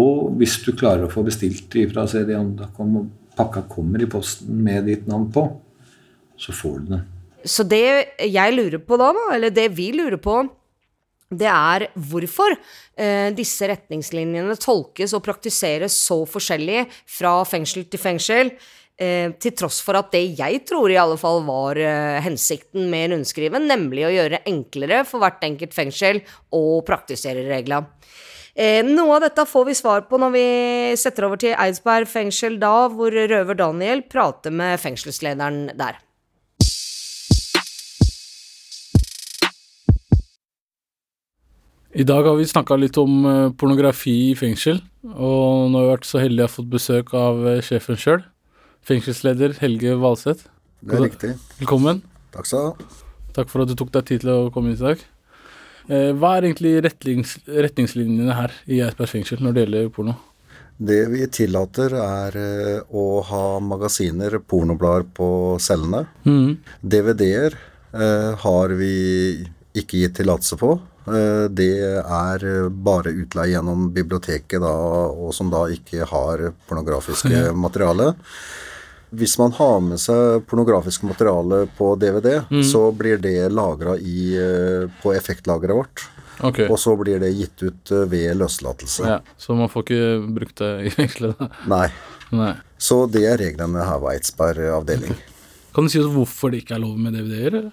Og 0.00 0.32
hvis 0.40 0.58
du 0.64 0.72
klarer 0.72 1.04
å 1.06 1.12
få 1.12 1.24
bestilt 1.26 1.68
det 1.72 1.90
fra 1.92 2.06
cdon.com, 2.08 2.96
og 2.96 3.36
pakka 3.36 3.66
kommer 3.68 4.02
i 4.02 4.08
posten 4.08 4.62
med 4.64 4.88
ditt 4.88 5.06
navn 5.08 5.28
på, 5.32 5.44
så 6.40 6.54
får 6.56 6.78
du 6.80 6.94
det. 6.94 7.02
Så 7.44 7.64
det 7.66 7.84
jeg 8.22 8.54
lurer 8.54 8.80
på 8.80 8.98
da, 9.00 9.12
eller 9.34 9.52
det 9.52 9.68
vi 9.76 9.90
lurer 9.96 10.20
på, 10.22 10.42
det 11.32 11.48
er 11.48 11.86
hvorfor 11.96 12.52
eh, 12.52 13.32
disse 13.36 13.68
retningslinjene 13.68 14.56
tolkes 14.60 15.14
og 15.16 15.24
praktiseres 15.24 15.96
så 15.96 16.22
forskjellig 16.28 16.84
fra 17.08 17.38
fengsel 17.48 17.86
til 17.88 18.00
fengsel, 18.00 18.52
eh, 19.00 19.32
til 19.40 19.54
tross 19.56 19.80
for 19.84 19.98
at 19.98 20.12
det 20.14 20.22
jeg 20.38 20.62
tror 20.68 20.92
i 20.92 21.00
alle 21.00 21.18
fall 21.20 21.42
var 21.46 21.78
eh, 21.80 22.20
hensikten 22.24 22.90
med 22.92 23.12
rundskrivet, 23.14 23.62
nemlig 23.64 24.06
å 24.06 24.12
gjøre 24.12 24.42
enklere 24.48 25.02
for 25.08 25.22
hvert 25.22 25.42
enkelt 25.46 25.74
fengsel 25.76 26.22
å 26.52 26.82
praktisere 26.86 27.46
reglene. 27.48 27.88
Eh, 28.52 28.82
noe 28.84 29.16
av 29.16 29.22
dette 29.24 29.46
får 29.48 29.64
vi 29.64 29.74
svar 29.78 30.02
på 30.10 30.18
når 30.20 30.32
vi 30.34 30.46
setter 31.00 31.24
over 31.24 31.40
til 31.40 31.56
Eidsberg 31.56 32.08
fengsel 32.10 32.58
da, 32.60 32.88
hvor 32.92 33.14
røver 33.14 33.56
Daniel 33.56 34.04
prater 34.04 34.52
med 34.52 34.80
fengselslederen 34.82 35.70
der. 35.78 36.00
I 41.92 42.04
dag 42.08 42.24
har 42.24 42.36
vi 42.38 42.48
snakka 42.48 42.76
litt 42.80 42.96
om 42.96 43.24
pornografi 43.60 44.30
i 44.30 44.36
fengsel, 44.36 44.78
og 45.12 45.68
nå 45.68 45.76
har 45.76 45.84
vi 45.84 45.90
vært 45.90 46.08
så 46.08 46.22
heldige 46.22 46.46
å 46.46 46.48
ha 46.48 46.52
fått 46.54 46.70
besøk 46.72 47.12
av 47.16 47.42
sjefen 47.64 48.00
sjøl. 48.00 48.22
Fengselsleder 48.86 49.54
Helge 49.62 49.94
Valseth. 50.02 50.48
Det 50.82 50.96
er 50.98 51.04
riktig. 51.06 51.32
Velkommen. 51.60 52.00
Takk 52.34 52.48
skal 52.48 52.58
du 52.58 52.66
ha. 52.82 53.00
Takk 53.36 53.48
for 53.52 53.62
at 53.64 53.70
du 53.70 53.76
tok 53.78 53.92
deg 53.94 54.08
tid 54.08 54.24
til 54.24 54.32
å 54.34 54.50
komme 54.52 54.72
hit 54.72 54.82
i 54.82 54.88
dag. 54.90 55.04
Eh, 55.88 56.10
Hva 56.18 56.34
er 56.38 56.48
egentlig 56.48 56.74
retnings 56.84 57.36
retningslinjene 57.46 58.34
her 58.36 58.52
i 58.66 58.80
Eidsberg 58.84 59.10
fengsel 59.10 59.42
når 59.42 59.54
det 59.56 59.64
gjelder 59.66 59.88
porno? 59.94 60.16
Det 60.82 61.00
vi 61.12 61.26
tillater, 61.30 61.94
er 61.94 62.36
eh, 62.42 62.78
å 62.90 63.22
ha 63.28 63.42
magasiner, 63.62 64.38
pornoblader 64.50 65.06
på 65.14 65.28
cellene. 65.62 66.04
Mm. 66.26 66.56
DVD-er 66.82 67.54
eh, 67.94 68.32
har 68.42 68.74
vi 68.80 68.94
ikke 69.78 70.02
gitt 70.02 70.16
tillatelse 70.18 70.58
på. 70.60 70.72
Eh, 71.06 71.46
Det 71.54 71.70
er 72.02 72.46
bare 72.70 73.14
utleie 73.14 73.54
gjennom 73.54 73.92
biblioteket, 73.94 74.58
da, 74.64 74.74
og 75.14 75.30
som 75.36 75.52
da 75.54 75.68
ikke 75.70 76.08
har 76.10 76.48
pornografiske 76.66 77.52
materiale. 77.66 78.10
Hvis 79.12 79.36
man 79.36 79.52
har 79.58 79.80
med 79.84 80.00
seg 80.00 80.46
pornografisk 80.48 81.04
materiale 81.04 81.66
på 81.76 81.90
DVD, 82.00 82.40
så 82.64 82.86
blir 82.96 83.20
det 83.20 83.50
lagra 83.52 83.98
på 85.02 85.12
effektlageret 85.12 85.76
vårt. 85.76 86.06
Okay. 86.42 86.66
Og 86.68 86.78
så 86.80 86.94
blir 86.98 87.20
det 87.22 87.30
gitt 87.36 87.62
ut 87.62 87.92
eh, 87.94 88.06
ved 88.10 88.34
løslatelse. 88.40 89.06
Ja, 89.06 89.20
så 89.38 89.54
man 89.54 89.70
får 89.70 89.84
ikke 89.84 90.08
brukt 90.38 90.58
det 90.62 90.72
i 90.88 90.92
fengselet. 90.94 91.38
Nei. 91.70 91.86
Nei. 92.32 92.54
Så 92.80 93.04
det 93.12 93.26
er 93.28 93.38
reglene 93.38 93.84
her 93.86 94.00
ved 94.02 94.16
Eidsberg 94.16 94.72
avdeling. 94.78 95.14
Kan 95.76 95.86
du 95.86 95.92
si 95.92 96.00
oss 96.00 96.10
hvorfor 96.12 96.52
det 96.52 96.64
ikke 96.64 96.76
er 96.78 96.82
lov 96.82 96.98
med 97.00 97.14
DVD-er? 97.16 97.70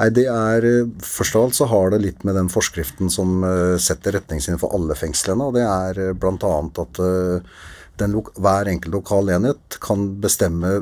Nei, 0.00 0.08
det 0.16 0.26
er 0.32 0.66
eh, 0.68 0.92
Først 1.04 1.36
av 1.36 1.48
alt 1.48 1.58
så 1.58 1.68
har 1.70 1.94
det 1.94 2.02
litt 2.04 2.24
med 2.26 2.36
den 2.38 2.50
forskriften 2.52 3.12
som 3.12 3.44
eh, 3.46 3.76
setter 3.80 4.18
retningslinjer 4.18 4.60
for 4.60 4.76
alle 4.76 4.96
fengslene, 4.98 5.48
og 5.48 5.56
det 5.56 5.66
er 5.66 6.14
bl.a. 6.18 6.54
at 6.84 7.04
eh, 7.06 7.60
hver 8.00 8.70
enkelt 8.70 8.94
lokal 8.94 9.30
enhet 9.36 9.78
kan 9.82 10.06
bestemme 10.20 10.80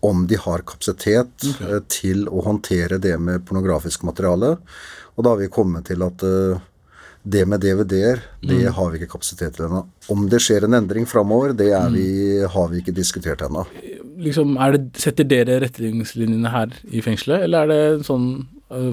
om 0.00 0.26
de 0.30 0.38
har 0.38 0.62
kapasitet 0.66 1.46
eh, 1.60 1.80
til 1.90 2.28
å 2.30 2.42
håndtere 2.46 3.00
det 3.02 3.16
med 3.18 3.44
pornografisk 3.48 4.04
materiale. 4.06 4.56
Og 5.16 5.24
da 5.24 5.34
har 5.34 5.40
vi 5.40 5.50
kommet 5.50 5.88
til 5.90 6.04
at 6.06 6.22
eh, 6.26 6.60
det 7.28 7.44
med 7.50 7.60
DVD-er, 7.60 8.22
det 8.46 8.70
har 8.72 8.92
vi 8.92 9.00
ikke 9.00 9.16
kapasitet 9.16 9.56
til 9.56 9.66
ennå. 9.66 9.82
Om 10.08 10.28
det 10.30 10.38
skjer 10.40 10.64
en 10.64 10.78
endring 10.78 11.04
framover, 11.10 11.52
det 11.52 11.72
er 11.76 11.90
vi, 11.92 12.06
har 12.46 12.70
vi 12.70 12.80
ikke 12.80 12.94
diskutert 12.96 13.42
ennå. 13.44 13.66
Liksom, 14.22 14.54
er 14.62 14.78
setter 14.96 15.26
dere 15.28 15.58
retningslinjene 15.66 16.54
her 16.54 16.72
i 16.88 17.02
fengselet, 17.04 17.44
eller 17.44 17.66
er 17.66 17.74
det 17.74 18.06
sånn 18.08 18.30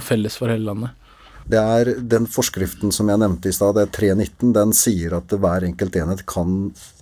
felles 0.04 0.36
for 0.40 0.52
hele 0.52 0.68
landet? 0.68 1.05
Det 1.46 1.62
er 1.62 1.92
den 2.02 2.26
forskriften 2.30 2.94
som 2.96 3.10
jeg 3.12 3.22
nevnte 3.22 3.52
i 3.52 3.54
stad, 3.54 3.76
det 3.78 3.86
er 3.86 3.94
319, 3.94 4.54
den 4.56 4.72
sier 4.74 5.14
at 5.20 5.30
hver 5.30 5.68
enkelt 5.68 5.98
enhet 6.00 6.24
kan 6.30 6.56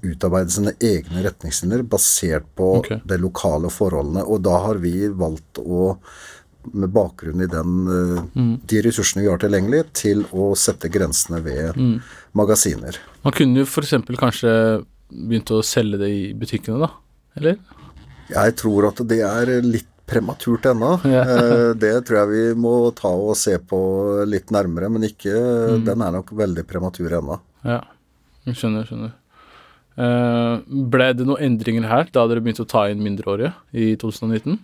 utarbeide 0.04 0.52
sine 0.52 0.74
egne 0.84 1.24
retningslinjer 1.24 1.86
basert 1.88 2.50
på 2.60 2.70
okay. 2.82 3.00
de 3.08 3.20
lokale 3.24 3.72
forholdene. 3.72 4.26
Og 4.28 4.44
da 4.44 4.58
har 4.66 4.82
vi 4.84 5.08
valgt 5.08 5.62
å, 5.64 5.94
med 6.76 6.92
bakgrunn 6.96 7.46
i 7.46 7.50
den, 7.52 7.78
eh, 7.88 8.50
de 8.68 8.84
ressursene 8.84 9.24
vi 9.24 9.32
har 9.32 9.40
tilgjengelig, 9.40 9.86
til 10.04 10.26
å 10.36 10.52
sette 10.60 10.92
grensene 10.92 11.40
ved 11.46 11.80
magasiner. 12.36 13.00
Man 13.24 13.38
kunne 13.38 13.64
jo 13.64 13.70
f.eks. 13.70 13.96
kanskje 14.20 14.52
begynt 15.14 15.56
å 15.56 15.64
selge 15.64 16.02
det 16.04 16.12
i 16.12 16.22
butikkene, 16.36 16.84
da? 16.84 16.92
Eller? 17.40 17.58
Jeg 18.34 18.56
tror 18.60 18.90
at 18.92 19.02
det 19.08 19.22
er 19.24 19.56
litt 19.64 19.93
prematurt 20.10 20.66
ennå. 20.72 20.94
Ja. 21.16 21.24
Eh, 21.24 21.74
Det 21.80 21.94
tror 22.08 22.20
jeg 22.24 22.32
vi 22.34 22.44
må 22.62 22.74
ta 22.98 23.10
og 23.14 23.36
se 23.40 23.58
på 23.60 23.80
litt 24.30 24.52
nærmere, 24.54 24.90
men 24.92 25.04
ikke 25.08 25.34
Den 25.86 26.02
er 26.04 26.12
nok 26.20 26.32
veldig 26.38 26.66
prematur 26.70 27.14
ennå. 27.20 27.40
Ja, 27.64 27.82
jeg 28.48 28.60
skjønner, 28.60 28.86
skjønner. 28.90 29.14
Eh, 29.94 30.54
ble 30.90 31.08
det 31.14 31.26
noen 31.30 31.44
endringer 31.52 31.86
her 31.88 32.08
da 32.12 32.24
dere 32.28 32.42
begynte 32.42 32.66
å 32.66 32.70
ta 32.70 32.88
inn 32.90 33.04
mindreårige 33.06 33.52
i 33.78 33.92
2019? 34.02 34.58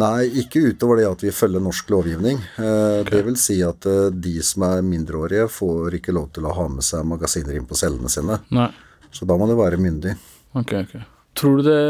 Nei, 0.00 0.24
ikke 0.40 0.62
utover 0.72 0.96
det 1.02 1.04
at 1.10 1.20
vi 1.20 1.28
følger 1.36 1.60
norsk 1.60 1.90
lovgivning. 1.92 2.38
Okay. 2.56 3.02
Det 3.10 3.18
vil 3.26 3.36
si 3.36 3.58
at 3.66 3.84
eh, 3.84 4.06
de 4.14 4.38
som 4.40 4.64
er 4.70 4.80
mindreårige, 4.86 5.50
får 5.52 5.98
ikke 5.98 6.14
lov 6.16 6.30
til 6.32 6.48
å 6.48 6.54
ha 6.56 6.64
med 6.72 6.86
seg 6.86 7.04
magasiner 7.04 7.58
inn 7.58 7.66
på 7.68 7.76
cellene 7.76 8.08
sine. 8.08 8.38
Nei. 8.56 8.70
Så 9.12 9.28
da 9.28 9.36
må 9.36 9.44
det 9.50 9.58
være 9.60 9.76
myndig. 9.76 10.14
Ok, 10.56 10.72
ok. 10.86 10.94
Tror 11.36 11.60
du 11.60 11.66
det 11.68 11.82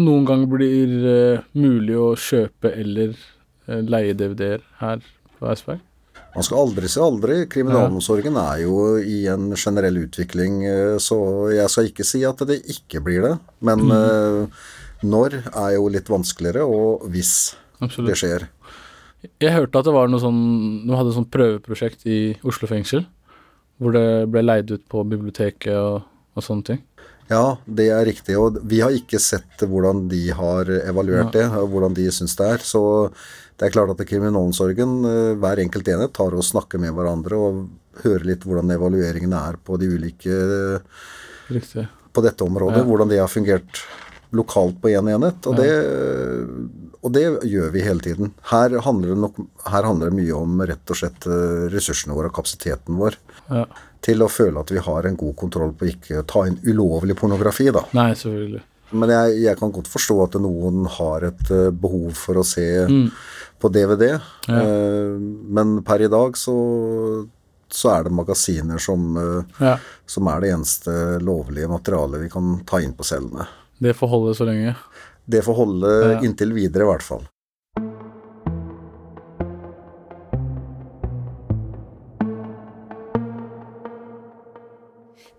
noen 0.00 0.26
gang 0.28 0.46
blir 0.48 0.92
uh, 1.04 1.46
mulig 1.52 1.96
å 1.98 2.12
kjøpe 2.16 2.72
eller 2.72 3.12
uh, 3.68 3.80
leie 3.84 4.16
DVD-er 4.16 4.64
her 4.80 5.02
på 5.38 5.50
Eidsberg? 5.50 5.82
Man 6.32 6.46
skal 6.46 6.62
aldri 6.62 6.88
si 6.88 7.00
aldri. 7.02 7.34
Kriminalomsorgen 7.52 8.36
er 8.40 8.62
jo 8.64 8.76
i 8.98 9.26
en 9.28 9.50
generell 9.52 9.98
utvikling, 10.06 10.62
eh, 10.64 10.94
så 11.02 11.18
jeg 11.52 11.72
skal 11.72 11.88
ikke 11.90 12.06
si 12.08 12.22
at 12.24 12.40
det 12.48 12.62
ikke 12.72 13.02
blir 13.04 13.26
det. 13.26 13.32
Men 13.60 13.84
eh, 13.92 14.62
når 15.04 15.42
er 15.50 15.74
jo 15.76 15.90
litt 15.92 16.08
vanskeligere, 16.08 16.64
og 16.64 17.04
hvis 17.12 17.52
det 17.82 18.16
skjer. 18.16 18.46
Jeg 19.42 19.54
hørte 19.54 19.82
at 19.82 19.86
det 19.86 19.94
var 19.94 20.08
noe 20.10 20.22
sånn 20.22 20.40
noen 20.86 20.96
hadde 20.98 21.12
sånn 21.14 21.28
prøveprosjekt 21.30 22.06
i 22.10 22.20
Oslo 22.48 22.70
fengsel, 22.70 23.04
hvor 23.82 23.94
det 23.94 24.06
ble 24.32 24.42
leid 24.42 24.72
ut 24.72 24.82
på 24.90 25.04
biblioteket 25.12 25.76
og, 25.76 26.08
og 26.32 26.46
sånne 26.46 26.68
ting. 26.70 26.80
Ja, 27.30 27.56
det 27.64 27.88
er 27.94 28.04
riktig. 28.06 28.36
Og 28.38 28.58
vi 28.68 28.80
har 28.82 28.94
ikke 28.94 29.20
sett 29.22 29.62
hvordan 29.62 30.06
de 30.10 30.24
har 30.36 30.68
evaluert 30.82 31.32
det, 31.36 31.46
og 31.58 31.70
hvordan 31.72 31.94
de 31.96 32.08
syns 32.12 32.34
det 32.38 32.48
er. 32.56 32.66
Så 32.66 32.82
det 33.58 33.68
er 33.68 33.74
klart 33.76 33.92
at 33.94 34.04
kriminalomsorgen, 34.08 34.98
eh, 35.06 35.34
hver 35.38 35.62
enkelt 35.62 35.88
enhet, 35.88 36.12
tar 36.16 36.34
og 36.34 36.44
snakker 36.46 36.82
med 36.82 36.94
hverandre 36.96 37.38
og 37.38 37.64
hører 38.02 38.24
litt 38.32 38.46
hvordan 38.48 38.72
evalueringen 38.74 39.34
er 39.36 39.58
på 39.62 39.76
de 39.78 39.90
ulike 39.92 40.38
Riktig. 41.52 41.86
på 42.12 42.24
dette 42.24 42.44
området. 42.44 42.80
Ja. 42.80 42.88
Hvordan 42.88 43.12
det 43.12 43.20
har 43.20 43.30
fungert 43.30 43.84
lokalt 44.32 44.78
på 44.82 44.88
én 44.92 45.02
en 45.02 45.12
enhet. 45.16 45.46
Og, 45.50 45.56
det, 45.58 45.70
og 47.02 47.12
det 47.14 47.24
gjør 47.50 47.70
vi 47.74 47.82
hele 47.84 48.00
tiden. 48.04 48.32
Her 48.52 48.74
handler, 48.86 49.12
det 49.14 49.20
nok, 49.24 49.40
her 49.68 49.86
handler 49.88 50.10
det 50.12 50.18
mye 50.20 50.36
om 50.38 50.62
rett 50.68 50.92
og 50.94 50.98
slett 51.02 51.26
eh, 51.28 51.66
ressursene 51.72 52.16
våre 52.16 52.30
og 52.30 52.36
kapasiteten 52.38 52.98
vår. 53.00 53.18
Ja. 53.50 53.64
Til 54.02 54.24
å 54.24 54.30
føle 54.32 54.62
at 54.64 54.72
vi 54.74 54.82
har 54.82 55.06
en 55.06 55.18
god 55.20 55.36
kontroll 55.38 55.74
på 55.78 55.90
ikke 55.92 56.22
å 56.22 56.26
ta 56.26 56.46
inn 56.48 56.56
ulovlig 56.66 57.14
pornografi, 57.20 57.68
da. 57.74 57.84
Nei, 57.94 58.12
selvfølgelig. 58.18 58.62
Men 58.92 59.08
jeg, 59.14 59.36
jeg 59.46 59.56
kan 59.60 59.70
godt 59.72 59.88
forstå 59.88 60.16
at 60.26 60.34
noen 60.42 60.82
har 60.98 61.28
et 61.30 61.52
eh, 61.54 61.68
behov 61.70 62.10
for 62.18 62.40
å 62.42 62.46
se 62.46 62.66
på 63.62 63.70
DVD. 63.72 64.08
Eh, 64.50 65.14
men 65.56 65.78
per 65.86 66.02
i 66.04 66.10
dag 66.12 66.36
så, 66.40 66.56
så 67.72 67.92
er 67.94 68.08
det 68.08 68.14
magasiner 68.16 68.80
som, 68.82 69.06
Ja. 69.60 69.76
som 70.06 70.28
er 70.32 70.40
det 70.44 70.50
eneste 70.56 70.96
lovlige 71.24 71.70
materialet 71.72 72.24
vi 72.26 72.30
kan 72.32 72.54
ta 72.68 72.80
inn 72.84 72.92
på 72.98 73.06
cellene. 73.06 73.46
Det 73.82 73.94
får 73.98 74.10
holde 74.12 74.34
så 74.38 74.46
lenge. 74.48 74.74
Det 75.26 75.42
får 75.46 75.54
holde 75.58 75.90
Ja. 76.12 76.20
inntil 76.26 76.52
videre, 76.54 76.86
i 76.86 76.90
hvert 76.92 77.02
fall. 77.06 77.24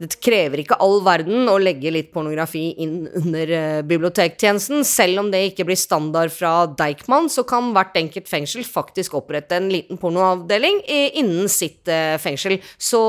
Det 0.03 0.17
krever 0.23 0.59
ikke 0.63 0.77
all 0.83 0.97
verden 1.05 1.47
å 1.47 1.55
legge 1.61 1.91
litt 1.93 2.09
pornografi 2.13 2.65
inn 2.83 3.05
under 3.21 3.51
eh, 3.55 3.81
bibliotektjenesten. 3.87 4.83
Selv 4.87 5.21
om 5.21 5.29
det 5.31 5.43
ikke 5.49 5.65
blir 5.69 5.79
standard 5.79 6.33
fra 6.33 6.65
Deichman, 6.67 7.29
så 7.31 7.45
kan 7.47 7.71
hvert 7.75 7.95
enkelt 7.99 8.27
fengsel 8.27 8.65
faktisk 8.67 9.15
opprette 9.19 9.55
en 9.59 9.69
liten 9.71 9.99
pornoavdeling 10.01 10.81
innen 10.89 11.47
sitt 11.51 11.87
eh, 11.91 12.17
fengsel. 12.21 12.57
Så 12.75 13.03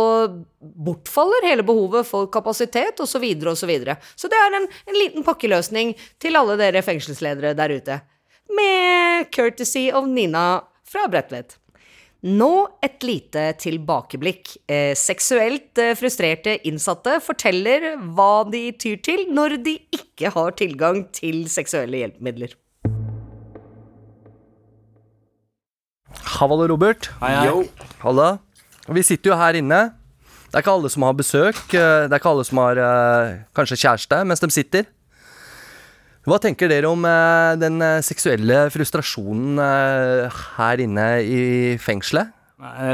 bortfaller 0.60 1.48
hele 1.48 1.66
behovet 1.66 2.06
for 2.08 2.30
kapasitet 2.32 3.02
osv. 3.02 3.14
Så, 3.14 3.22
videre, 3.22 3.54
og 3.54 3.58
så, 3.58 3.68
videre. 3.70 3.98
så 4.18 4.30
det 4.30 4.38
er 4.38 4.58
en, 4.58 4.70
en 4.90 4.98
liten 4.98 5.26
pakkeløsning 5.26 5.94
til 6.22 6.38
alle 6.38 6.58
dere 6.60 6.82
fengselsledere 6.84 7.54
der 7.58 7.74
ute. 7.78 8.00
Med 8.54 9.30
courtesy 9.34 9.88
of 9.94 10.06
Nina 10.10 10.64
fra 10.84 11.06
Bredtvet. 11.10 11.56
Nå 12.24 12.50
et 12.80 13.02
lite 13.04 13.40
tilbakeblikk. 13.60 14.54
Eh, 14.72 14.94
seksuelt 14.96 15.76
eh, 15.76 15.92
frustrerte 15.98 16.54
innsatte 16.64 17.18
forteller 17.20 17.98
hva 18.16 18.46
de 18.48 18.70
tyr 18.80 18.96
til 19.04 19.26
når 19.34 19.58
de 19.66 19.74
ikke 19.92 20.30
har 20.32 20.54
tilgang 20.56 21.02
til 21.12 21.42
seksuelle 21.52 22.00
hjelpemidler. 22.00 22.54
Hallo, 26.38 26.64
Robert. 26.70 27.10
Hei, 27.20 27.34
hei. 27.36 27.68
Halla. 28.00 28.30
Vi 28.88 29.04
sitter 29.04 29.34
jo 29.34 29.38
her 29.40 29.60
inne. 29.60 29.82
Det 30.48 30.56
er 30.56 30.64
ikke 30.64 30.74
alle 30.78 30.90
som 30.92 31.04
har 31.04 31.16
besøk. 31.18 31.60
eh, 31.76 32.06
Det 32.08 32.12
er 32.14 32.20
ikke 32.22 32.32
alle 32.32 32.48
som 32.48 32.62
har 32.62 32.80
eh, 32.80 33.36
kanskje 33.52 33.82
kjæreste 33.84 34.24
mens 34.24 34.40
de 34.40 34.48
sitter. 34.54 34.88
Hva 36.24 36.38
tenker 36.40 36.70
dere 36.72 36.88
om 36.88 37.04
eh, 37.04 37.54
den 37.60 37.82
eh, 37.84 38.00
seksuelle 38.04 38.64
frustrasjonen 38.72 39.60
eh, 39.60 40.38
her 40.56 40.80
inne 40.80 41.08
i 41.20 41.42
fengselet? 41.80 42.32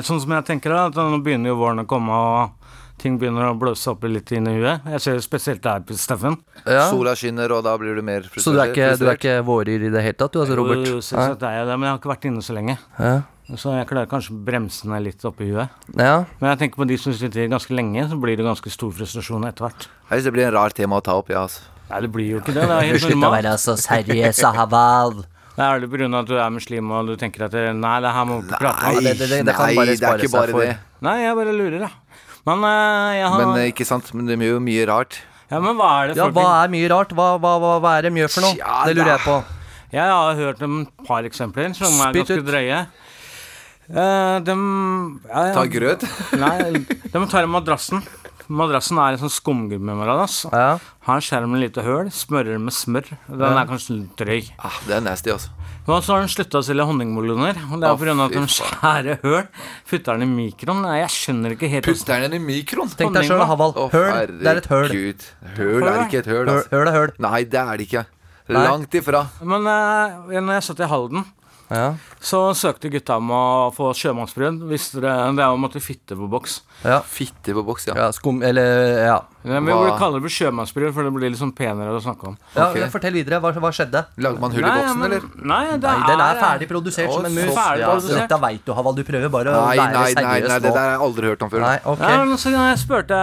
Sånn 0.03 0.19
som 0.19 0.33
jeg 0.35 0.47
tenker 0.49 0.73
da, 0.75 0.89
at 0.89 0.97
nå 0.99 1.21
begynner 1.23 1.53
jo 1.53 1.61
våren 1.61 1.85
å 1.85 1.87
komme, 1.87 2.11
og 2.11 2.99
ting 3.01 3.21
begynner 3.21 3.53
å 3.53 3.55
bløse 3.61 3.93
opp 3.93 4.03
litt 4.11 4.33
inn 4.35 4.49
i 4.51 4.57
huet. 4.57 4.89
Jeg 4.97 5.03
ser 5.05 5.21
spesielt 5.23 5.63
deg, 5.63 5.93
Steffen. 5.95 6.41
Ja. 6.65 6.89
Sola 6.91 7.15
skinner, 7.15 7.55
og 7.55 7.63
da 7.69 7.77
blir 7.79 7.95
du 7.95 8.03
mer 8.03 8.27
frustrert. 8.27 8.49
Så 8.49 8.57
du 8.57 8.59
er, 8.65 8.73
ikke, 8.73 8.91
du 8.99 9.07
er 9.07 9.21
ikke 9.21 9.37
våryr 9.47 9.87
i 9.87 9.93
det 9.95 10.03
hele 10.09 10.19
tatt, 10.19 10.35
du 10.35 10.43
altså, 10.43 10.59
Robert? 10.59 10.83
Jo, 10.91 10.99
jeg 10.99 11.39
det, 11.39 11.77
men 11.77 11.87
jeg 11.87 11.95
har 11.95 12.03
ikke 12.03 12.15
vært 12.17 12.31
inne 12.33 12.43
så 12.43 12.57
lenge. 12.57 12.81
Ja. 12.99 13.15
Så 13.51 13.73
jeg 13.75 13.87
klarer 13.91 14.11
kanskje 14.11 14.35
å 14.35 14.43
bremse 14.47 14.91
ned 14.91 15.07
litt 15.07 15.25
oppi 15.27 15.53
huet. 15.53 15.71
ja. 15.95 16.25
Men 16.43 16.53
jeg 16.53 16.65
tenker 16.65 16.83
på 16.83 16.91
de 16.91 16.99
som 17.03 17.15
sitter 17.15 17.51
ganske 17.51 17.75
lenge, 17.75 18.09
så 18.11 18.19
blir 18.19 18.39
det 18.39 18.47
ganske 18.47 18.75
stor 18.75 18.91
frustrasjon 18.99 19.47
etter 19.47 19.69
hvert. 19.69 19.87
Jeg 19.87 20.19
synes 20.19 20.27
det 20.33 20.35
blir 20.35 20.51
en 20.51 20.57
rar 20.59 20.75
tema 20.75 20.99
å 20.99 21.05
ta 21.07 21.15
opp, 21.19 21.31
ja. 21.31 21.47
Altså. 21.47 21.79
Nei, 21.91 22.01
det 22.05 22.11
blir 22.15 22.29
jo 22.37 22.41
ikke 22.41 22.55
det. 22.55 22.63
Det 22.71 22.77
er 22.77 22.89
helt 22.93 23.09
normalt. 23.17 23.61
så 23.61 23.75
seriøs, 23.81 24.43
Haval. 24.57 25.21
Det 25.61 25.67
er 25.67 25.83
grunn 25.93 26.15
av 26.15 26.23
at 26.23 26.29
du 26.31 26.37
er 26.41 26.53
muslim 26.55 26.91
og 26.97 27.09
du 27.11 27.17
tenker 27.21 27.43
at 27.45 27.53
Nei, 27.77 27.97
det 28.01 28.11
her 28.15 28.25
må 28.25 28.39
vi 28.41 28.49
prate 28.55 28.93
om. 28.97 29.05
det- 29.05 29.19
det- 29.19 29.45
det 29.45 29.55
kan 29.57 29.67
Nei, 29.67 29.75
bare 29.77 29.97
spare 29.99 30.21
seg 30.23 30.31
for. 30.55 30.61
det. 30.63 30.77
Nei, 31.05 31.17
jeg 31.21 31.35
bare 31.37 31.53
lurer, 31.53 31.79
da. 31.83 31.91
Men 32.47 32.63
øh, 32.65 33.11
jeg 33.19 33.27
har 33.29 33.39
Men 33.45 33.59
eh, 33.61 33.67
ikke 33.73 33.85
sant, 33.85 34.15
men 34.15 34.25
det 34.31 34.39
er 34.41 34.47
jo 34.55 34.61
mye 34.65 34.87
rart. 34.89 35.19
Ja, 35.51 35.59
men 35.61 35.77
hva 35.77 35.91
er 36.05 36.07
det 36.09 36.17
for 36.17 36.31
Ja, 36.31 36.31
hva 36.39 36.65
er 36.65 36.69
mye 36.73 36.89
rart? 36.89 37.11
Hva, 37.13 37.27
hva, 37.43 37.53
hva, 37.61 37.73
hva 37.83 37.93
er 37.99 38.03
det 38.09 38.13
mye 38.17 38.29
for 38.33 38.41
noe? 38.47 38.55
Ja, 38.57 38.85
det 38.87 38.97
lurer 38.97 39.13
jeg 39.19 39.25
på. 39.27 39.37
Jeg 39.93 40.07
har 40.15 40.35
hørt 40.39 40.63
et 40.63 41.05
par 41.05 41.23
eksempler 41.29 41.75
som 41.77 41.93
er 42.01 42.13
Spytt 42.15 42.31
ganske 42.31 42.39
ut. 42.41 42.47
drøye. 42.47 42.81
Uh, 43.91 44.39
de 44.47 44.55
ja, 44.55 45.41
ja. 45.51 45.55
Ta 45.59 45.65
grøt? 45.67 46.05
Nei, 46.39 46.57
de 47.11 47.27
tar 47.27 47.47
madrassen. 47.51 48.01
Madrassen 48.51 48.99
er 48.99 49.15
en 49.15 49.21
sånn 49.23 49.31
skumgummimadrass. 49.31 50.41
Ja. 50.51 50.79
Har 51.07 51.21
skjermen 51.23 51.53
med 51.55 51.63
lite 51.63 51.85
høl, 51.87 52.09
smører 52.11 52.57
den 52.57 52.65
med 52.67 52.75
smør. 52.75 53.07
Den 53.29 53.39
Ja. 53.41 53.51
er 53.63 53.67
kanskje 53.71 53.95
litt 54.01 54.17
drøy. 54.19 54.51
Ah, 54.59 54.75
det 54.87 54.97
er 54.97 55.01
nasty, 55.07 55.31
altså. 55.31 55.51
Og 55.87 56.03
så 56.03 56.13
har 56.15 56.21
den 56.21 56.29
slutta 56.29 56.59
å 56.59 56.63
selge 56.67 56.85
honningmeloner. 56.87 57.55
Det 57.55 57.89
er 57.89 57.97
grunn 57.97 58.21
av 58.21 58.27
at 58.27 58.33
den 58.37 58.47
skjærer 58.51 59.21
høl, 59.23 59.47
putter 59.89 60.19
den 60.19 60.23
i 60.27 60.51
mikroen. 60.51 60.83
Nei, 60.83 60.99
jeg 61.01 61.09
skjønner 61.15 61.55
ikke 61.57 61.71
helt 61.71 61.85
Putter 61.85 62.21
den 62.27 62.35
i 62.35 62.39
mikroen? 62.43 62.91
Tenk 62.95 63.15
deg 63.15 63.25
sjøl, 63.31 63.45
Haval. 63.47 63.73
Å, 63.75 63.89
Høl. 63.91 64.27
Det 64.39 64.47
er 64.47 64.57
et 64.61 64.67
høl. 64.71 64.89
Gud. 64.91 65.25
Høl 65.57 65.83
er 65.89 66.05
ikke 66.07 66.19
et 66.21 66.27
Høl, 66.27 66.47
altså. 66.49 66.69
høl 66.71 66.89
er 66.89 66.93
høl. 66.99 67.13
Nei, 67.19 67.45
det 67.45 67.61
er 67.61 67.77
det 67.77 67.87
ikke. 67.89 68.07
Nei. 68.51 68.67
Langt 68.67 68.95
ifra. 68.99 69.27
Men 69.47 69.63
uh, 69.67 70.27
når 70.27 70.53
jeg 70.59 70.63
satt 70.71 70.81
i 70.83 70.89
Halden, 70.91 71.25
så 72.21 72.41
søkte 72.59 72.91
gutta 72.91 73.17
om 73.21 73.31
å 73.31 73.43
få 73.75 73.93
sjømannsbrød. 73.97 74.63
Visste 74.71 75.01
det, 75.05 75.13
det 75.39 75.45
er 75.45 75.55
å 75.55 75.59
måtte 75.61 75.81
fitte 75.83 76.17
på 76.19 76.29
boks. 76.31 76.61
Ja. 76.85 77.01
Fitte 77.07 77.55
på 77.57 77.63
boks, 77.67 77.87
ja. 77.91 77.95
ja 77.97 78.09
skum, 78.17 78.43
eller 78.43 79.05
ja. 79.07 79.19
Ja, 79.41 79.57
men 79.57 79.71
Vi 79.71 79.73
burde 79.73 79.95
kalle 79.97 80.19
det 80.19 80.27
for 80.27 80.35
sjømannsbrød, 80.35 80.91
for 80.93 81.07
det 81.07 81.11
blir 81.15 81.31
litt 81.33 81.41
sånn 81.41 81.55
penere 81.57 81.95
å 81.97 82.01
snakke 82.05 82.27
om. 82.29 82.35
ja 82.53 82.67
Fortell 82.93 83.15
videre. 83.17 83.39
Hva, 83.41 83.55
hva 83.57 83.71
skjedde? 83.73 84.03
Lagde 84.21 84.43
man 84.43 84.53
hull 84.53 84.67
i 84.67 84.69
boksen, 84.69 84.99
men- 85.01 85.13
eller? 85.13 85.23
Nei, 85.41 85.61
det 85.71 85.81
Nei, 85.87 86.07
den 86.11 86.21
er 86.21 86.35
er- 86.37 86.43
ferdig 86.43 86.69
produsert 86.69 87.09
som 87.13 87.25
en 87.25 87.33
mus. 87.35 87.55
så 87.55 87.79
Ja, 87.79 87.95
dette 87.97 88.41
veit 88.41 88.65
du, 88.67 88.75
Havald. 88.75 88.97
Du 88.97 89.05
prøver 89.05 89.31
bare 89.31 89.49
å 89.49 89.65
Nei, 89.67 89.77
seriøs. 89.79 89.93
nei, 89.95 90.13
nei, 90.23 90.41
nei, 90.41 90.59
det 90.59 90.75
der 90.75 90.79
har 90.79 90.91
jeg 90.91 91.01
aldri 91.01 91.23
hørt 91.31 91.43
om 91.43 91.51
før. 91.51 91.61
Nei, 91.61 91.79
okay. 91.85 92.13
Ja, 92.13 92.25
men 92.25 92.37
så 92.37 92.51
jeg 92.51 92.79
spurte 92.85 93.17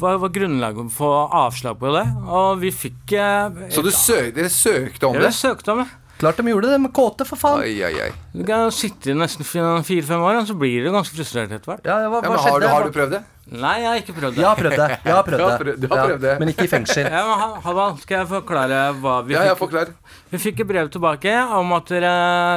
hva 0.00 0.18
var 0.18 0.28
grunnlaget 0.28 0.90
for 0.90 1.28
avslag 1.30 1.78
på 1.78 1.92
det, 1.94 2.06
og 2.26 2.58
vi 2.58 2.70
fikk 2.70 3.12
eh, 3.12 3.70
Så 3.70 3.82
du 3.84 3.90
søk, 3.90 4.34
dere 4.34 4.50
søkte 4.50 5.06
om 5.06 5.12
det? 5.14 5.22
Ja, 5.22 5.28
det? 5.28 5.34
vi 5.34 5.38
søkte 5.38 5.72
om 5.72 5.78
det. 5.84 5.88
Klart 6.18 6.36
de 6.40 6.50
gjorde 6.50 6.70
det 6.72 6.78
med 6.82 6.90
kåte, 6.96 7.22
for 7.28 7.38
faen. 7.38 7.60
Oi, 7.62 7.76
oi, 7.86 7.92
oi. 8.08 8.10
Du 8.34 8.42
kan 8.46 8.72
sitte 8.74 9.12
i 9.12 9.14
nesten 9.14 9.46
fire-fem 9.46 10.22
år, 10.26 10.40
og 10.40 10.48
så 10.48 10.56
blir 10.58 10.82
du 10.82 10.90
ganske 10.90 11.14
frustrert 11.14 11.52
etter 11.54 11.70
hvert. 11.70 11.84
Ja, 11.86 11.98
hva, 12.10 12.18
Ja, 12.18 12.28
hva 12.28 12.32
men 12.34 12.40
har, 12.42 12.58
du, 12.60 12.66
har 12.72 12.86
du 12.88 12.94
prøvd 12.96 13.12
det? 13.14 13.20
Nei, 13.48 13.74
jeg 13.80 13.88
har 13.88 14.00
ikke 14.02 14.14
prøvd 14.16 14.34
det. 14.34 14.42
Jeg 14.42 14.48
har 14.48 14.58
prøvd 14.58 14.74
det. 14.76 14.88
Jeg 15.06 15.14
har 15.14 15.22
prøvd 15.28 15.40
har 15.46 15.52
det. 15.54 15.60
prøvd- 15.62 15.80
du 15.80 15.86
har 15.92 16.02
prøvd 16.10 16.24
det. 16.26 16.34
Men 16.42 16.50
ikke 16.52 16.66
i 16.66 16.72
fengsel. 16.74 17.06
Ja, 17.06 17.22
men 17.28 17.38
Ha- 17.44 17.60
Haval, 17.68 17.94
skal 18.02 18.18
jeg 18.18 18.28
forklare 18.34 18.80
hva 18.98 19.14
vi 19.28 19.36
Ja, 19.38 19.44
ja, 19.46 19.54
fikk? 19.54 19.62
forklar. 19.62 19.92
Vi 20.34 20.40
fikk 20.42 20.60
et 20.64 20.68
brev 20.72 20.90
tilbake 20.92 21.36
om 21.60 21.72
at 21.78 21.94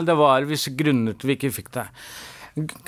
det 0.09 0.17
var 0.19 0.49
visse 0.49 0.73
grunner 0.75 1.13
til 1.21 1.29
vi 1.31 1.37
ikke 1.37 1.53
fikk 1.61 1.69
det. 1.77 1.85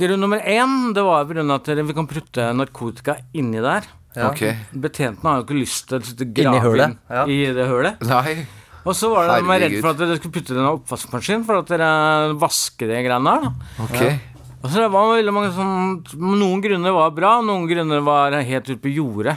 Grunn 0.02 0.20
nummer 0.20 0.42
én 0.44 0.92
det 0.98 1.04
var 1.06 1.24
pga. 1.30 1.46
at 1.56 1.68
vi 1.88 1.94
kan 1.94 2.08
putte 2.08 2.50
narkotika 2.58 3.16
inni 3.34 3.62
der. 3.64 3.86
Ja. 4.18 4.28
Okay. 4.30 4.58
Betjentene 4.74 5.24
har 5.30 5.40
jo 5.40 5.46
ikke 5.48 5.62
lyst 5.62 5.88
til 5.88 6.02
å 6.02 6.34
grave 6.34 6.76
inn 6.90 6.98
ja. 7.10 7.24
i 7.26 7.40
det 7.56 7.66
hølet. 7.70 8.02
Nei. 8.10 8.46
Og 8.84 8.96
så 9.00 9.10
var 9.14 9.30
det 9.30 9.40
de 9.40 9.48
var 9.48 9.62
redd 9.64 9.78
for 9.80 9.94
at 9.94 10.00
dere 10.02 10.20
skulle 10.20 10.36
putte 10.36 10.52
det 10.52 10.60
i 10.60 10.64
en 10.64 10.72
oppvaskmaskin 10.74 11.44
for 11.48 11.62
at 11.62 11.72
dere 11.72 11.90
vasker 12.40 12.90
de 12.92 13.04
greiene 13.06 13.36
der. 13.40 13.76
Okay. 13.86 14.10
Ja. 14.12 14.48
Og 14.64 14.72
så 14.72 14.80
det 14.80 14.90
var 14.94 15.10
veldig 15.12 15.34
mange 15.36 15.52
sånn 15.52 16.02
Noen 16.40 16.62
grunner 16.64 16.96
var 16.96 17.12
bra, 17.16 17.36
noen 17.44 17.68
grunner 17.68 18.04
var 18.04 18.36
helt 18.48 18.70
ute 18.70 18.80
på 18.84 18.94
jordet. 18.96 19.36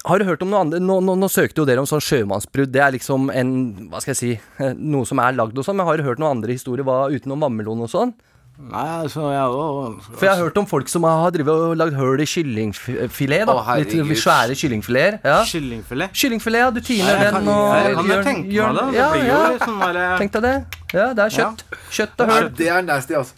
Har 0.00 0.18
du 0.18 0.24
hørt 0.24 0.42
om 0.44 0.50
noe 0.52 0.62
annet? 0.64 0.82
Nå, 0.82 1.00
nå, 1.04 1.16
nå 1.18 1.28
søkte 1.28 1.60
jo 1.60 1.66
dere 1.68 1.82
om 1.82 1.88
sånn 1.88 2.02
sjømannsbrudd. 2.02 2.70
Det 2.72 2.80
er 2.80 2.94
liksom 2.94 3.28
en 3.34 3.50
Hva 3.90 4.00
skal 4.00 4.14
jeg 4.14 4.20
si 4.20 4.30
Noe 4.94 5.08
som 5.08 5.20
er 5.20 5.36
lagd 5.36 5.58
og 5.58 5.66
sånn. 5.66 5.76
Men 5.80 5.88
har 5.90 6.00
du 6.00 6.06
hørt 6.06 6.22
noen 6.22 6.38
andre 6.38 6.56
historier 6.56 6.86
hva, 6.86 7.10
utenom 7.12 7.42
vannmelon 7.44 7.84
og 7.84 7.92
sånn? 7.92 8.14
Nei, 8.60 8.82
altså 9.02 9.22
jeg 9.32 9.46
var 9.50 9.94
For 10.18 10.26
jeg 10.26 10.34
har 10.34 10.42
hørt 10.44 10.58
om 10.60 10.66
folk 10.68 10.88
som 10.92 11.02
har 11.08 11.32
og 11.48 11.76
lagd 11.80 11.94
hull 11.96 12.20
i 12.20 12.26
kyllingfilet. 12.28 13.46
da 13.48 13.54
Å. 13.56 13.76
Litt 13.80 14.20
svære 14.20 14.54
kyllingfileter. 14.54 15.18
Ja. 15.24 15.38
Kyllingfilet. 15.48 16.12
Kyllingfilet, 16.12 16.58
ja. 16.60 16.70
Du 16.70 16.80
tiner 16.80 17.08
Jeg 17.08 17.20
den 17.24 17.34
kan, 17.34 17.48
og 17.48 17.74
jeg 17.74 17.94
kan 17.96 18.04
gjør- 18.10 18.24
tenke 18.24 18.44
meg 18.44 18.52
gjør- 18.54 18.74
det. 18.76 18.84
Det 18.90 18.98
ja, 19.00 19.10
blir 19.10 19.24
jo 19.24 19.40
ja. 19.40 19.58
sånn 19.64 19.80
der 19.80 20.18
Tenk 20.18 20.32
deg 20.32 20.42
det. 20.42 20.54
Ja, 20.92 21.12
det 21.14 21.24
er 21.24 21.30
kjøtt. 21.38 21.64
Kjøtt 21.90 22.20
og 22.20 22.26
Nei, 22.28 22.40
høl. 22.40 22.48
det 22.56 22.68
er 22.68 22.82
nasty, 22.82 23.14
altså. 23.14 23.32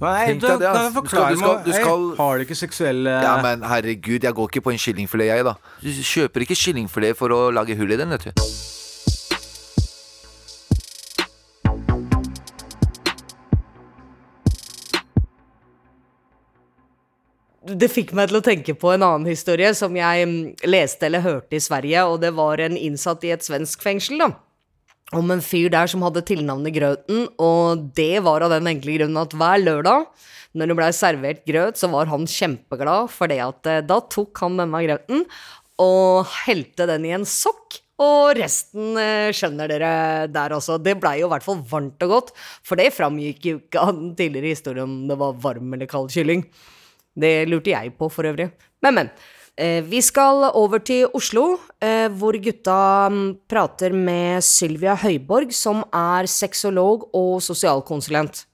Nei, 0.00 0.32
du, 0.34 0.40
det, 0.40 0.50
altså. 0.66 1.02
Du 1.02 1.08
skal- 1.08 1.30
du 1.30 1.36
skal- 1.36 1.62
du 1.64 1.72
skal- 1.72 2.16
Har 2.16 2.38
du 2.38 2.44
ikke 2.44 2.56
seksuelle 2.56 3.22
Ja, 3.22 3.40
men 3.42 3.62
herregud, 3.62 4.20
jeg 4.22 4.34
går 4.34 4.48
ikke 4.50 4.62
på 4.62 4.72
en 4.72 4.78
kyllingfilet, 4.78 5.26
jeg, 5.36 5.44
da. 5.44 5.54
Du 5.82 5.88
kjøper 5.88 6.40
ikke 6.42 6.56
kyllingfilet 6.56 7.16
for 7.16 7.28
å 7.28 7.52
lage 7.52 7.76
hull 7.76 7.92
i 7.92 7.96
den, 7.96 8.08
vet 8.10 8.24
du. 8.24 8.32
Det 17.66 17.88
fikk 17.90 18.12
meg 18.14 18.30
til 18.30 18.38
å 18.38 18.44
tenke 18.44 18.76
på 18.78 18.92
en 18.92 19.02
annen 19.02 19.26
historie 19.26 19.72
som 19.74 19.94
jeg 19.98 20.26
mm, 20.28 20.66
leste 20.70 21.08
eller 21.08 21.24
hørte 21.24 21.58
i 21.58 21.62
Sverige, 21.62 22.04
og 22.06 22.20
det 22.22 22.30
var 22.36 22.62
en 22.62 22.76
innsatt 22.78 23.24
i 23.26 23.32
et 23.34 23.42
svensk 23.42 23.82
fengsel, 23.82 24.20
da. 24.22 24.30
Om 25.16 25.30
en 25.30 25.42
fyr 25.42 25.70
der 25.70 25.90
som 25.90 26.02
hadde 26.02 26.24
tilnavnet 26.26 26.74
Grøten, 26.74 27.26
og 27.42 27.90
det 27.98 28.22
var 28.26 28.42
av 28.42 28.54
den 28.54 28.70
enkle 28.70 28.96
grunnen 28.98 29.20
at 29.22 29.34
hver 29.38 29.62
lørdag 29.62 30.06
når 30.56 30.70
det 30.70 30.76
blei 30.78 30.92
servert 30.96 31.42
grøt, 31.48 31.78
så 31.78 31.90
var 31.92 32.08
han 32.10 32.26
kjempeglad, 32.30 33.10
for 33.12 33.30
det 33.30 33.40
at 33.44 33.68
eh, 33.70 33.82
da 33.84 34.00
tok 34.12 34.40
han 34.44 34.56
denne 34.60 34.82
grøten 34.86 35.26
og 35.82 36.30
helte 36.46 36.86
den 36.88 37.04
i 37.04 37.12
en 37.16 37.26
sokk. 37.28 37.82
Og 38.02 38.36
resten 38.36 38.96
eh, 39.00 39.32
skjønner 39.36 39.70
dere 39.72 39.90
der 40.32 40.54
også. 40.56 40.78
Det 40.80 40.96
blei 41.00 41.18
jo 41.20 41.28
i 41.28 41.32
hvert 41.32 41.44
fall 41.44 41.60
varmt 41.70 42.02
og 42.04 42.12
godt, 42.12 42.32
for 42.64 42.80
det 42.80 42.92
framgikk 42.96 43.50
jo 43.50 43.58
ikke 43.60 43.84
av 43.84 43.92
den 43.96 44.14
tidligere 44.18 44.56
historien 44.56 44.88
om 44.88 45.04
det 45.10 45.20
var 45.20 45.38
varm 45.44 45.76
eller 45.76 45.88
kald 45.90 46.12
kylling. 46.12 46.44
Det 47.16 47.48
lurte 47.48 47.72
jeg 47.72 47.96
på 47.98 48.10
for 48.12 48.28
øvrig. 48.28 48.50
Men, 48.84 49.00
men. 49.00 49.10
Eh, 49.56 49.80
vi 49.88 50.02
skal 50.04 50.50
over 50.52 50.82
til 50.84 51.06
Oslo, 51.16 51.54
eh, 51.80 52.12
hvor 52.12 52.36
gutta 52.44 53.08
mm, 53.08 53.22
prater 53.48 53.94
med 53.96 54.44
Sylvia 54.44 54.92
Høyborg, 55.00 55.54
som 55.56 55.80
er 55.96 56.28
sexolog 56.28 57.08
og 57.16 57.40
sosialkonsulent. 57.40 58.44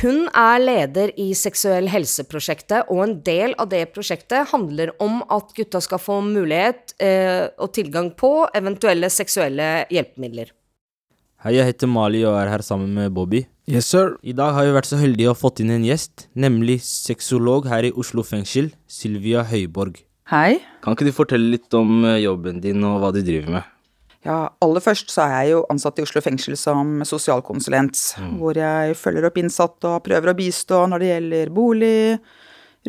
Hun 0.00 0.28
er 0.38 0.60
leder 0.62 1.10
i 1.18 1.32
Seksuell 1.34 1.88
helse-prosjektet, 1.90 2.90
og 2.90 3.02
en 3.02 3.16
del 3.26 3.56
av 3.58 3.70
det 3.72 3.88
prosjektet 3.94 4.50
handler 4.52 4.92
om 5.02 5.22
at 5.30 5.50
gutta 5.54 5.80
skal 5.82 6.02
få 6.02 6.20
mulighet 6.26 6.94
eh, 7.02 7.46
og 7.58 7.72
tilgang 7.74 8.12
på 8.18 8.46
eventuelle 8.54 9.10
seksuelle 9.10 9.70
hjelpemidler. 9.90 10.50
Hei, 11.40 11.54
jeg 11.56 11.70
heter 11.70 11.88
Mali 11.88 12.18
og 12.28 12.34
er 12.36 12.50
her 12.52 12.60
sammen 12.60 12.90
med 12.92 13.14
Bobby. 13.16 13.38
Yes, 13.64 13.86
sir. 13.88 14.10
I 14.20 14.34
dag 14.36 14.52
har 14.52 14.66
vi 14.66 14.74
vært 14.74 14.90
så 14.90 14.98
heldige 15.00 15.30
å 15.30 15.32
ha 15.32 15.38
fått 15.40 15.62
inn 15.64 15.70
en 15.72 15.86
gjest, 15.86 16.26
nemlig 16.36 16.82
sexolog 16.84 17.64
her 17.70 17.86
i 17.88 17.92
Oslo 17.96 18.20
fengsel, 18.28 18.68
Sylvia 18.84 19.46
Høyborg. 19.48 20.02
Hei. 20.28 20.58
Kan 20.84 20.98
ikke 20.98 21.08
du 21.08 21.14
fortelle 21.16 21.48
litt 21.54 21.72
om 21.72 22.04
eh, 22.04 22.18
jobben 22.26 22.60
din 22.60 22.84
og 22.84 22.98
hva 23.00 23.08
du 23.16 23.22
driver 23.24 23.54
med? 23.56 23.72
Ja, 24.28 24.50
aller 24.60 24.84
først 24.84 25.08
så 25.14 25.24
er 25.24 25.32
jeg 25.38 25.54
jo 25.54 25.64
ansatt 25.72 25.96
i 25.96 26.04
Oslo 26.04 26.20
fengsel 26.20 26.60
som 26.60 27.00
sosialkonsulent, 27.08 28.04
hvor 28.36 28.60
jeg 28.60 29.00
følger 29.00 29.30
opp 29.30 29.40
innsatte 29.40 29.94
og 29.94 30.04
prøver 30.10 30.34
å 30.34 30.36
bistå 30.36 30.82
når 30.92 31.00
det 31.00 31.12
gjelder 31.14 31.54
bolig, 31.56 32.00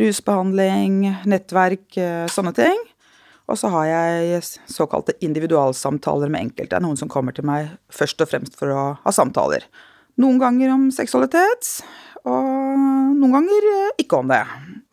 rusbehandling, 0.04 1.06
nettverk, 1.24 1.88
eh, 1.96 2.28
sånne 2.36 2.52
ting. 2.60 2.84
Og 3.52 3.60
så 3.60 3.72
har 3.74 3.88
jeg 3.90 4.42
såkalte 4.72 5.18
individualsamtaler 5.24 6.32
med 6.32 6.48
enkelte. 6.48 6.80
Noen 6.84 7.00
som 7.00 7.12
kommer 7.12 7.36
til 7.36 7.48
meg 7.48 7.74
først 7.92 8.24
og 8.24 8.32
fremst 8.32 8.58
for 8.60 8.72
å 8.72 8.86
ha 9.04 9.14
samtaler. 9.16 9.68
Noen 10.22 10.40
ganger 10.42 10.74
om 10.74 10.90
seksualitet, 10.94 11.70
og 12.28 13.14
noen 13.18 13.38
ganger 13.38 13.70
eh, 13.76 13.94
ikke 14.04 14.22
om 14.22 14.32
det. 14.32 14.44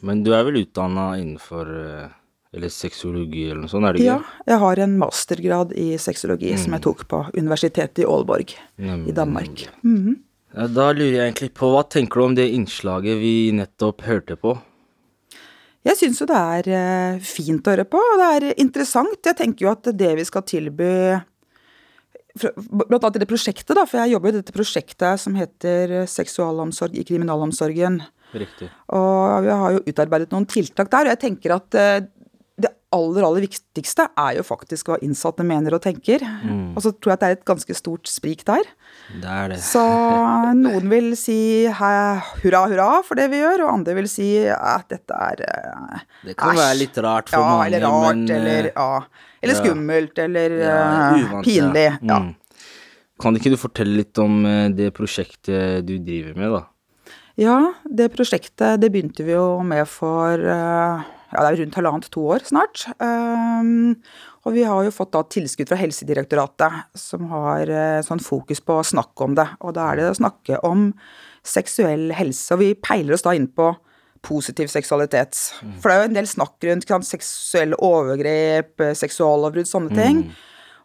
Men 0.06 0.22
du 0.26 0.32
er 0.34 0.46
vel 0.46 0.62
utdanna 0.62 1.10
innenfor 1.18 1.70
eh, 1.70 2.14
eller 2.56 2.72
sexologi 2.72 3.48
eller 3.50 3.66
noe 3.66 3.72
sånt, 3.72 3.84
er 3.84 3.94
det 3.94 4.02
ikke? 4.04 4.14
Ja, 4.14 4.46
jeg 4.48 4.62
har 4.62 4.80
en 4.84 4.94
mastergrad 5.00 5.74
i 5.76 5.88
sexologi 6.00 6.54
som 6.58 6.74
jeg 6.74 6.86
tok 6.86 7.04
på 7.10 7.26
Universitetet 7.36 8.00
i 8.02 8.08
Aalborg 8.08 8.54
Nemlig, 8.80 9.12
i 9.12 9.18
Danmark. 9.18 9.68
Mm 9.84 10.16
da 10.48 10.88
lurer 10.96 11.12
jeg 11.12 11.24
egentlig 11.26 11.50
på, 11.54 11.68
hva 11.70 11.84
tenker 11.84 12.18
du 12.18 12.24
om 12.24 12.34
det 12.34 12.48
innslaget 12.56 13.20
vi 13.20 13.34
nettopp 13.54 14.02
hørte 14.06 14.36
på? 14.40 14.56
Jeg 15.86 15.98
syns 16.00 16.20
jo 16.20 16.26
det 16.28 16.38
er 16.38 16.68
eh, 16.74 17.24
fint 17.24 17.64
å 17.64 17.74
høre 17.74 17.86
på, 17.88 18.00
og 18.00 18.20
det 18.20 18.28
er 18.36 18.60
interessant. 18.60 19.18
Jeg 19.24 19.38
tenker 19.38 19.66
jo 19.66 19.72
at 19.72 19.90
det 19.94 20.14
vi 20.18 20.26
skal 20.28 20.46
tilby 20.48 20.92
Blant 22.38 23.02
annet 23.02 23.16
i 23.18 23.20
det 23.24 23.26
prosjektet, 23.26 23.72
da, 23.74 23.82
for 23.82 23.98
jeg 23.98 24.12
jobber 24.12 24.30
i 24.30 24.36
dette 24.36 24.54
prosjektet 24.54 25.18
som 25.18 25.34
heter 25.34 26.04
Seksualomsorg 26.06 26.94
i 26.94 27.02
kriminalomsorgen. 27.02 27.96
Riktig. 28.30 28.68
Og 28.94 29.42
vi 29.42 29.50
har 29.50 29.74
jo 29.74 29.82
utarbeidet 29.88 30.30
noen 30.34 30.46
tiltak 30.46 30.90
der, 30.92 31.08
og 31.08 31.14
jeg 31.16 31.20
tenker 31.24 31.56
at 31.56 31.78
eh, 31.80 32.04
aller, 32.94 33.24
aller 33.26 33.44
viktigste 33.44 34.06
er 34.16 34.38
jo 34.38 34.44
faktisk 34.46 34.88
hva 34.88 34.96
innsatte 35.04 35.44
mener 35.46 35.76
og 35.76 35.82
tenker. 35.84 36.22
Mm. 36.24 36.72
Og 36.72 36.80
så 36.84 36.92
tror 36.94 37.12
jeg 37.12 37.18
at 37.18 37.24
det 37.24 37.28
er 37.28 37.36
et 37.36 37.44
ganske 37.50 37.76
stort 37.76 38.08
sprik 38.08 38.44
der. 38.48 38.64
Det 39.20 39.34
er 39.34 39.52
det. 39.52 39.58
Så 39.64 39.82
noen 40.56 40.88
vil 40.92 41.12
si 41.20 41.38
hurra, 41.68 42.64
hurra 42.70 42.88
for 43.06 43.20
det 43.20 43.28
vi 43.32 43.42
gjør, 43.42 43.66
og 43.66 43.74
andre 43.74 43.98
vil 44.00 44.08
si 44.10 44.30
at 44.48 44.88
dette 44.92 45.20
er 45.28 45.44
æsj. 45.44 46.06
Det 46.30 46.38
kan 46.40 46.54
æsj. 46.54 46.62
være 46.62 46.80
litt 46.80 47.02
rart 47.04 47.32
for 47.32 47.44
ja, 47.44 47.52
mange, 47.52 47.68
eller 47.68 47.86
rart, 47.86 48.16
men, 48.16 48.24
eh, 48.28 48.40
eller, 48.40 48.70
ja, 48.72 49.28
eller 49.42 49.60
skummelt, 49.60 50.24
eller 50.24 50.56
Ja, 50.58 50.80
eh, 50.80 51.22
uvant, 51.26 51.44
pinlig. 51.46 51.86
Ja. 52.00 52.22
Mm. 52.24 52.34
Kan 53.18 53.36
ikke 53.36 53.50
du 53.50 53.58
fortelle 53.58 54.00
litt 54.00 54.18
om 54.22 54.42
eh, 54.46 54.66
det 54.72 54.92
prosjektet 54.96 55.86
du 55.86 55.96
driver 55.98 56.36
med, 56.38 56.56
da? 56.56 56.64
ja, 57.38 57.58
det 57.84 58.10
prosjektet 58.14 58.80
det 58.82 58.90
begynte 58.90 59.22
vi 59.22 59.36
jo 59.36 59.60
med 59.66 59.86
for 59.90 60.42
eh, 60.42 61.06
ja, 61.28 61.42
det 61.42 61.48
er 61.48 61.60
rundt 61.62 61.76
halvannet 61.76 62.08
to 62.14 62.22
år 62.32 62.44
snart. 62.48 62.86
Um, 63.02 63.98
og 64.48 64.54
vi 64.54 64.64
har 64.64 64.86
jo 64.86 64.94
fått 64.94 65.12
da 65.12 65.20
tilskudd 65.28 65.68
fra 65.68 65.76
Helsedirektoratet, 65.80 66.86
som 66.96 67.26
har 67.32 67.68
eh, 67.68 67.98
sånn 68.06 68.22
fokus 68.24 68.62
på 68.64 68.78
å 68.78 68.86
snakke 68.86 69.26
om 69.26 69.34
det. 69.36 69.44
Og 69.60 69.74
da 69.76 69.90
er 69.90 70.00
det 70.00 70.06
å 70.08 70.16
snakke 70.16 70.60
om 70.64 70.88
seksuell 71.44 72.08
helse. 72.16 72.48
Og 72.56 72.62
vi 72.62 72.70
peiler 72.80 73.16
oss 73.16 73.26
da 73.26 73.34
inn 73.36 73.50
på 73.52 73.74
positiv 74.24 74.70
seksualitet. 74.72 75.36
For 75.82 75.90
det 75.90 75.94
er 75.94 76.00
jo 76.00 76.08
en 76.08 76.16
del 76.16 76.30
snakk 76.30 76.64
rundt 76.64 76.86
ikke 76.86 77.00
seksuelle 77.06 77.78
overgrep, 77.84 78.72
eh, 78.86 78.96
seksuallovbrudd, 78.98 79.68
sånne 79.68 79.94
ting. 79.98 80.24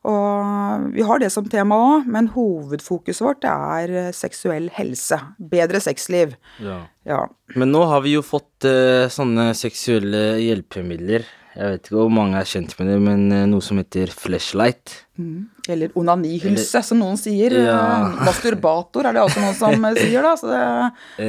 Og 0.03 0.89
vi 0.91 1.03
har 1.07 1.21
det 1.21 1.29
som 1.31 1.45
tema 1.47 1.77
òg, 1.79 2.07
men 2.11 2.27
hovedfokuset 2.33 3.23
vårt 3.23 3.45
er 3.47 3.93
eh, 4.07 4.09
seksuell 4.15 4.67
helse. 4.75 5.19
Bedre 5.39 5.79
sexliv. 5.83 6.35
Ja. 6.63 6.81
Ja. 7.07 7.21
Men 7.55 7.71
nå 7.71 7.85
har 7.87 8.03
vi 8.03 8.17
jo 8.17 8.23
fått 8.25 8.67
uh, 8.67 9.07
sånne 9.11 9.51
seksuelle 9.55 10.41
hjelpemidler. 10.43 11.25
Jeg 11.53 11.69
vet 11.69 11.87
ikke 11.87 11.99
hvor 11.99 12.11
mange 12.11 12.39
er 12.39 12.47
kjent 12.49 12.73
med 12.79 12.89
det, 12.89 12.99
men 13.03 13.25
eh, 13.31 13.45
noe 13.47 13.63
som 13.63 13.79
heter 13.79 14.11
flashlight. 14.11 14.95
Mm. 15.21 15.45
Eller 15.71 15.95
onanihylse, 15.99 16.81
som 16.83 16.99
noen 16.99 17.19
sier. 17.21 17.55
Ja. 17.63 17.79
Masturbator 18.25 19.07
er 19.07 19.15
det 19.15 19.23
også 19.23 19.43
noen 19.43 19.59
som 19.59 19.87
sier, 19.99 20.25
da. 20.25 20.33
Så 20.39 20.49
det 20.49 20.63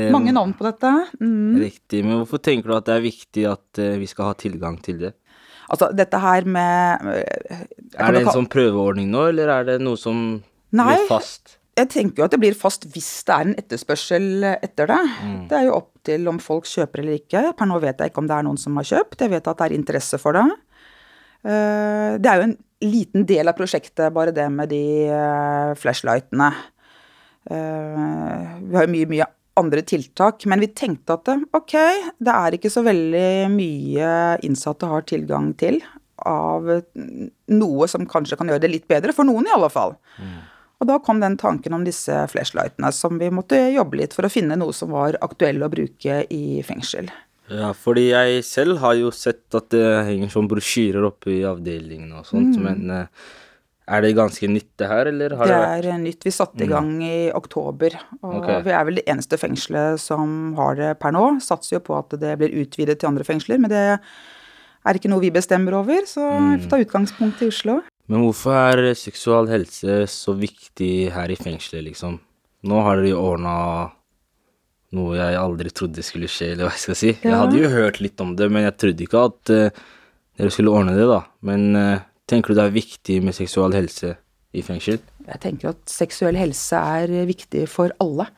er 0.00 0.14
mange 0.14 0.34
navn 0.34 0.56
på 0.58 0.66
dette. 0.66 0.94
Mm. 1.20 1.60
Riktig. 1.62 2.02
Men 2.02 2.24
hvorfor 2.24 2.42
tenker 2.42 2.72
du 2.72 2.78
at 2.80 2.88
det 2.88 2.96
er 2.96 3.06
viktig 3.06 3.46
at 3.52 3.84
vi 4.00 4.08
skal 4.10 4.32
ha 4.32 4.38
tilgang 4.40 4.80
til 4.82 5.04
det? 5.04 5.14
Altså, 5.70 5.88
dette 5.96 6.18
her 6.20 6.44
med 6.44 7.04
eh, 7.14 7.66
Er 7.98 8.12
det 8.12 8.24
en 8.26 8.32
sånn 8.34 8.48
prøveordning 8.52 9.08
nå, 9.12 9.28
eller 9.32 9.48
er 9.48 9.64
det 9.68 9.76
noe 9.82 9.96
som 10.00 10.18
Nei. 10.74 10.88
blir 10.90 11.06
fast? 11.08 11.56
Jeg 11.74 11.88
tenker 11.90 12.22
jo 12.22 12.26
at 12.28 12.34
det 12.36 12.38
blir 12.42 12.54
fast 12.54 12.84
hvis 12.94 13.08
det 13.26 13.34
er 13.34 13.48
en 13.48 13.54
etterspørsel 13.58 14.44
etter 14.52 14.86
det. 14.92 14.98
Mm. 15.24 15.38
Det 15.50 15.56
er 15.58 15.64
jo 15.66 15.72
opp 15.80 15.90
til 16.06 16.28
om 16.30 16.38
folk 16.38 16.68
kjøper 16.70 17.00
eller 17.02 17.16
ikke. 17.18 17.42
Per 17.58 17.66
nå 17.66 17.80
vet 17.82 17.98
jeg 17.98 18.12
ikke 18.12 18.22
om 18.22 18.28
det 18.30 18.36
er 18.36 18.46
noen 18.46 18.60
som 18.60 18.76
har 18.78 18.86
kjøpt. 18.92 19.24
Jeg 19.24 19.32
vet 19.32 19.48
at 19.50 19.58
det 19.58 19.66
er 19.66 19.74
interesse 19.78 20.20
for 20.22 20.36
det. 20.38 20.44
Eh, 21.44 22.12
Det 22.22 22.30
er 22.30 22.38
jo 22.38 22.46
en 22.50 22.56
liten 22.84 23.24
del 23.26 23.48
av 23.48 23.56
prosjektet, 23.58 24.12
bare 24.14 24.30
det 24.36 24.46
med 24.52 24.68
de 24.70 24.82
eh, 25.08 25.72
flashlightene. 25.80 26.52
Vi 27.44 28.76
har 28.76 28.86
jo 28.86 28.92
mye, 28.94 29.08
mye 29.10 29.26
andre 29.60 29.82
tiltak, 29.86 30.46
men 30.50 30.60
vi 30.62 30.68
tenkte 30.74 31.14
at 31.14 31.24
det, 31.28 31.36
ok, 31.54 31.74
det 32.18 32.32
er 32.34 32.56
ikke 32.56 32.72
så 32.72 32.82
veldig 32.86 33.50
mye 33.52 34.08
innsatte 34.46 34.88
har 34.90 35.04
tilgang 35.06 35.52
til 35.60 35.80
av 36.24 36.66
noe 37.50 37.86
som 37.90 38.06
kanskje 38.08 38.38
kan 38.38 38.50
gjøre 38.50 38.62
det 38.64 38.70
litt 38.72 38.88
bedre, 38.90 39.12
for 39.14 39.26
noen 39.26 39.46
i 39.48 39.52
alle 39.54 39.70
fall. 39.72 39.96
Og 40.82 40.88
da 40.90 40.98
kom 41.02 41.20
den 41.22 41.36
tanken 41.40 41.74
om 41.76 41.84
disse 41.86 42.16
flashlightene, 42.30 42.90
som 42.94 43.18
vi 43.20 43.30
måtte 43.34 43.58
jobbe 43.74 43.98
litt 44.02 44.14
for 44.16 44.26
å 44.26 44.32
finne 44.32 44.56
noe 44.58 44.74
som 44.76 44.90
var 44.94 45.18
aktuelle 45.24 45.66
å 45.66 45.72
bruke 45.72 46.22
i 46.34 46.60
fengsel. 46.66 47.10
Ja, 47.52 47.72
fordi 47.76 48.08
jeg 48.08 48.42
selv 48.46 48.78
har 48.80 48.94
jo 48.96 49.10
sett 49.14 49.52
at 49.54 49.68
det 49.74 49.84
henger 50.08 50.30
sånn 50.32 50.48
brosjyrer 50.48 51.04
oppe 51.10 51.34
i 51.34 51.42
avdelingen 51.44 52.12
og 52.16 52.24
sånt, 52.24 52.56
Mm. 52.56 52.62
men 52.64 52.90
eh, 52.90 53.06
er 53.86 54.00
det 54.00 54.14
ganske 54.16 54.48
nytt 54.48 54.70
det 54.80 54.88
her, 54.88 55.06
eller 55.10 55.34
har 55.36 55.46
Det 55.46 55.82
det, 55.84 55.92
er 55.94 55.98
nytt. 56.00 56.24
Vi 56.24 56.30
satte 56.32 56.62
i 56.62 56.66
Mm. 56.66 56.70
gang 56.72 57.02
i 57.04 57.30
oktober. 57.36 57.96
Og 58.22 58.36
okay. 58.42 58.62
vi 58.62 58.70
er 58.70 58.84
vel 58.84 58.94
det 58.96 59.04
eneste 59.06 59.36
fengselet 59.36 60.00
som 60.00 60.54
har 60.56 60.74
det 60.76 60.98
per 60.98 61.12
nå. 61.12 61.38
Satser 61.40 61.76
jo 61.76 61.80
på 61.80 61.98
at 61.98 62.08
det 62.18 62.38
blir 62.38 62.54
utvidet 62.64 62.98
til 63.00 63.08
andre 63.08 63.24
fengsler, 63.24 63.58
men 63.60 63.68
det 63.70 64.00
er 64.86 64.94
ikke 64.94 65.08
noe 65.12 65.20
vi 65.20 65.30
bestemmer 65.30 65.74
over, 65.74 66.00
så 66.08 66.20
Mm. 66.40 66.56
vi 66.56 66.62
får 66.64 66.70
ta 66.70 66.84
utgangspunkt 66.84 67.42
i 67.42 67.48
Oslo. 67.48 67.82
Men 68.08 68.20
hvorfor 68.20 68.52
er 68.52 68.94
seksual 68.94 69.46
helse 69.48 70.04
så 70.08 70.32
viktig 70.36 71.10
her 71.12 71.28
i 71.30 71.36
fengselet, 71.36 71.84
liksom? 71.88 72.20
Nå 72.64 72.82
har 72.82 72.96
dere 72.96 73.10
jo 73.10 73.20
ordna 73.32 73.90
noe 74.92 75.16
jeg 75.16 75.36
aldri 75.36 75.70
trodde 75.74 76.02
skulle 76.02 76.28
skje, 76.30 76.52
eller 76.52 76.68
hva 76.68 76.72
jeg 76.72 76.84
skal 76.84 76.94
si. 76.94 77.12
Jeg 77.24 77.32
hadde 77.34 77.58
jo 77.58 77.68
hørt 77.68 78.00
litt 78.00 78.20
om 78.20 78.34
det, 78.36 78.50
men 78.50 78.62
jeg 78.64 78.76
trodde 78.78 79.04
ikke 79.06 79.24
at 79.24 79.50
uh, 79.50 79.70
dere 80.38 80.50
skulle 80.54 80.70
ordne 80.70 80.94
det, 80.96 81.06
da. 81.10 81.22
Men 81.42 81.76
eh, 81.76 81.98
tenker 82.30 82.52
du 82.52 82.60
det 82.60 82.68
er 82.68 82.76
viktig 82.76 83.18
med 83.24 83.36
seksual 83.36 83.74
helse 83.76 84.14
i 84.54 84.62
fengsel? 84.64 85.00
Jeg 85.24 85.40
tenker 85.42 85.72
at 85.72 85.80
seksuell 85.90 86.36
helse 86.38 86.78
er 86.78 87.10
viktig 87.28 87.64
for 87.70 87.94
alle. 88.02 88.28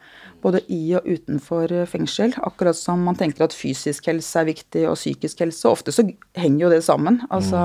Både 0.42 0.62
i 0.70 0.94
og 0.99 1.09
utenfor 1.09 1.72
fengsel. 1.90 2.37
Akkurat 2.46 2.79
som 2.79 3.03
man 3.07 3.18
tenker 3.18 3.46
at 3.46 3.57
fysisk 3.57 4.07
helse 4.11 4.38
er 4.40 4.49
viktig, 4.53 4.87
og 4.88 4.99
psykisk 4.99 5.42
helse. 5.42 5.66
Ofte 5.68 5.94
så 5.94 6.07
henger 6.38 6.66
jo 6.66 6.72
det 6.72 6.85
sammen. 6.87 7.20
Altså 7.31 7.59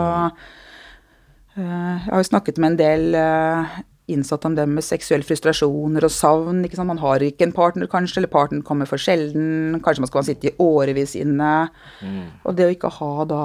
eh, 1.55 1.61
Jeg 1.61 2.09
har 2.09 2.23
jo 2.23 2.29
snakket 2.31 2.57
med 2.57 2.73
en 2.73 2.79
del 2.81 3.17
eh, 3.19 3.77
innsatte 4.11 4.49
om 4.49 4.57
det 4.57 4.65
med 4.67 4.83
seksuelle 4.83 5.27
frustrasjoner 5.27 6.07
og 6.07 6.13
savn. 6.15 6.65
Ikke 6.65 6.79
sant? 6.79 6.89
Man 6.89 7.03
har 7.03 7.23
ikke 7.23 7.45
en 7.47 7.55
partner, 7.55 7.91
kanskje, 7.91 8.21
eller 8.21 8.33
partneren 8.33 8.65
kommer 8.65 8.89
for 8.89 9.01
sjelden. 9.01 9.79
Kanskje 9.85 10.07
man 10.07 10.11
skal 10.11 10.27
sitte 10.27 10.49
i 10.49 10.55
årevis 10.59 11.15
inne. 11.19 11.53
Og 12.41 12.57
det 12.57 12.67
å 12.67 12.73
ikke 12.73 12.95
ha 12.97 13.13
da 13.29 13.43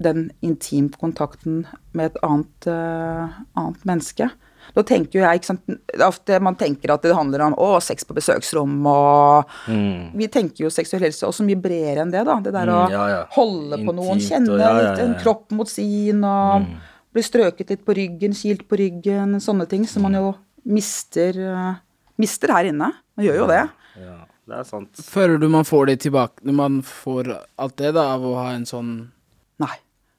den 0.00 0.30
intimkontakten 0.42 1.64
med 1.92 2.12
et 2.12 2.18
annet, 2.22 2.66
uh, 2.70 3.32
annet 3.58 3.84
menneske. 3.88 4.30
Da 4.76 4.82
tenker 4.84 5.16
jo 5.18 5.22
jeg, 5.24 5.40
ikke 5.40 5.48
sant, 5.48 6.42
man 6.44 6.54
tenker 6.60 6.92
at 6.92 7.02
det 7.02 7.14
handler 7.16 7.40
om 7.46 7.54
å, 7.56 7.70
sex 7.82 8.04
på 8.04 8.14
besøksrom 8.18 8.74
og 8.86 9.46
Mm. 9.66 10.12
Vi 10.18 10.28
tenker 10.28 10.64
jo 10.66 10.70
seksuell 10.70 11.02
helse 11.06 11.24
også 11.26 11.44
mye 11.46 11.56
bredere 11.60 12.02
enn 12.04 12.10
det, 12.12 12.24
da. 12.26 12.36
Det 12.40 12.52
der 12.52 12.66
Mm, 12.66 12.74
å 12.74 12.90
ja, 12.90 13.06
ja. 13.08 13.24
holde 13.32 13.78
på 13.84 13.94
noen, 13.94 14.18
kjenne 14.20 14.50
og- 14.52 14.60
ja, 14.60 14.68
ja, 14.76 14.90
litt 14.90 15.00
en 15.04 15.14
kropp 15.22 15.50
mot 15.52 15.68
sin 15.68 16.22
og 16.22 16.62
Mm. 16.62 16.76
bli 17.14 17.22
strøket 17.22 17.70
litt 17.70 17.84
på 17.84 17.94
ryggen, 17.96 18.32
kilt 18.34 18.68
på 18.68 18.76
ryggen, 18.78 19.36
sånne 19.40 19.66
ting 19.68 19.86
som 19.86 20.02
man 20.02 20.12
jo 20.12 20.34
mister, 20.66 21.32
uh, 21.32 21.74
mister 22.18 22.48
her 22.52 22.64
inne. 22.64 22.92
Man 23.16 23.26
gjør 23.26 23.36
jo 23.38 23.46
det. 23.46 23.70
Ja, 23.98 24.18
det 24.46 24.58
er 24.58 24.64
sant. 24.64 24.92
Føler 24.94 25.40
du 25.40 25.48
man 25.48 25.64
får 25.64 25.86
det 25.86 26.00
tilbake 26.00 26.44
når 26.44 26.54
man 26.54 26.82
får 26.82 27.38
alt 27.58 27.76
det 27.76 27.94
da, 27.94 28.14
av 28.14 28.20
å 28.22 28.34
ha 28.36 28.50
en 28.52 28.64
sånn. 28.64 29.08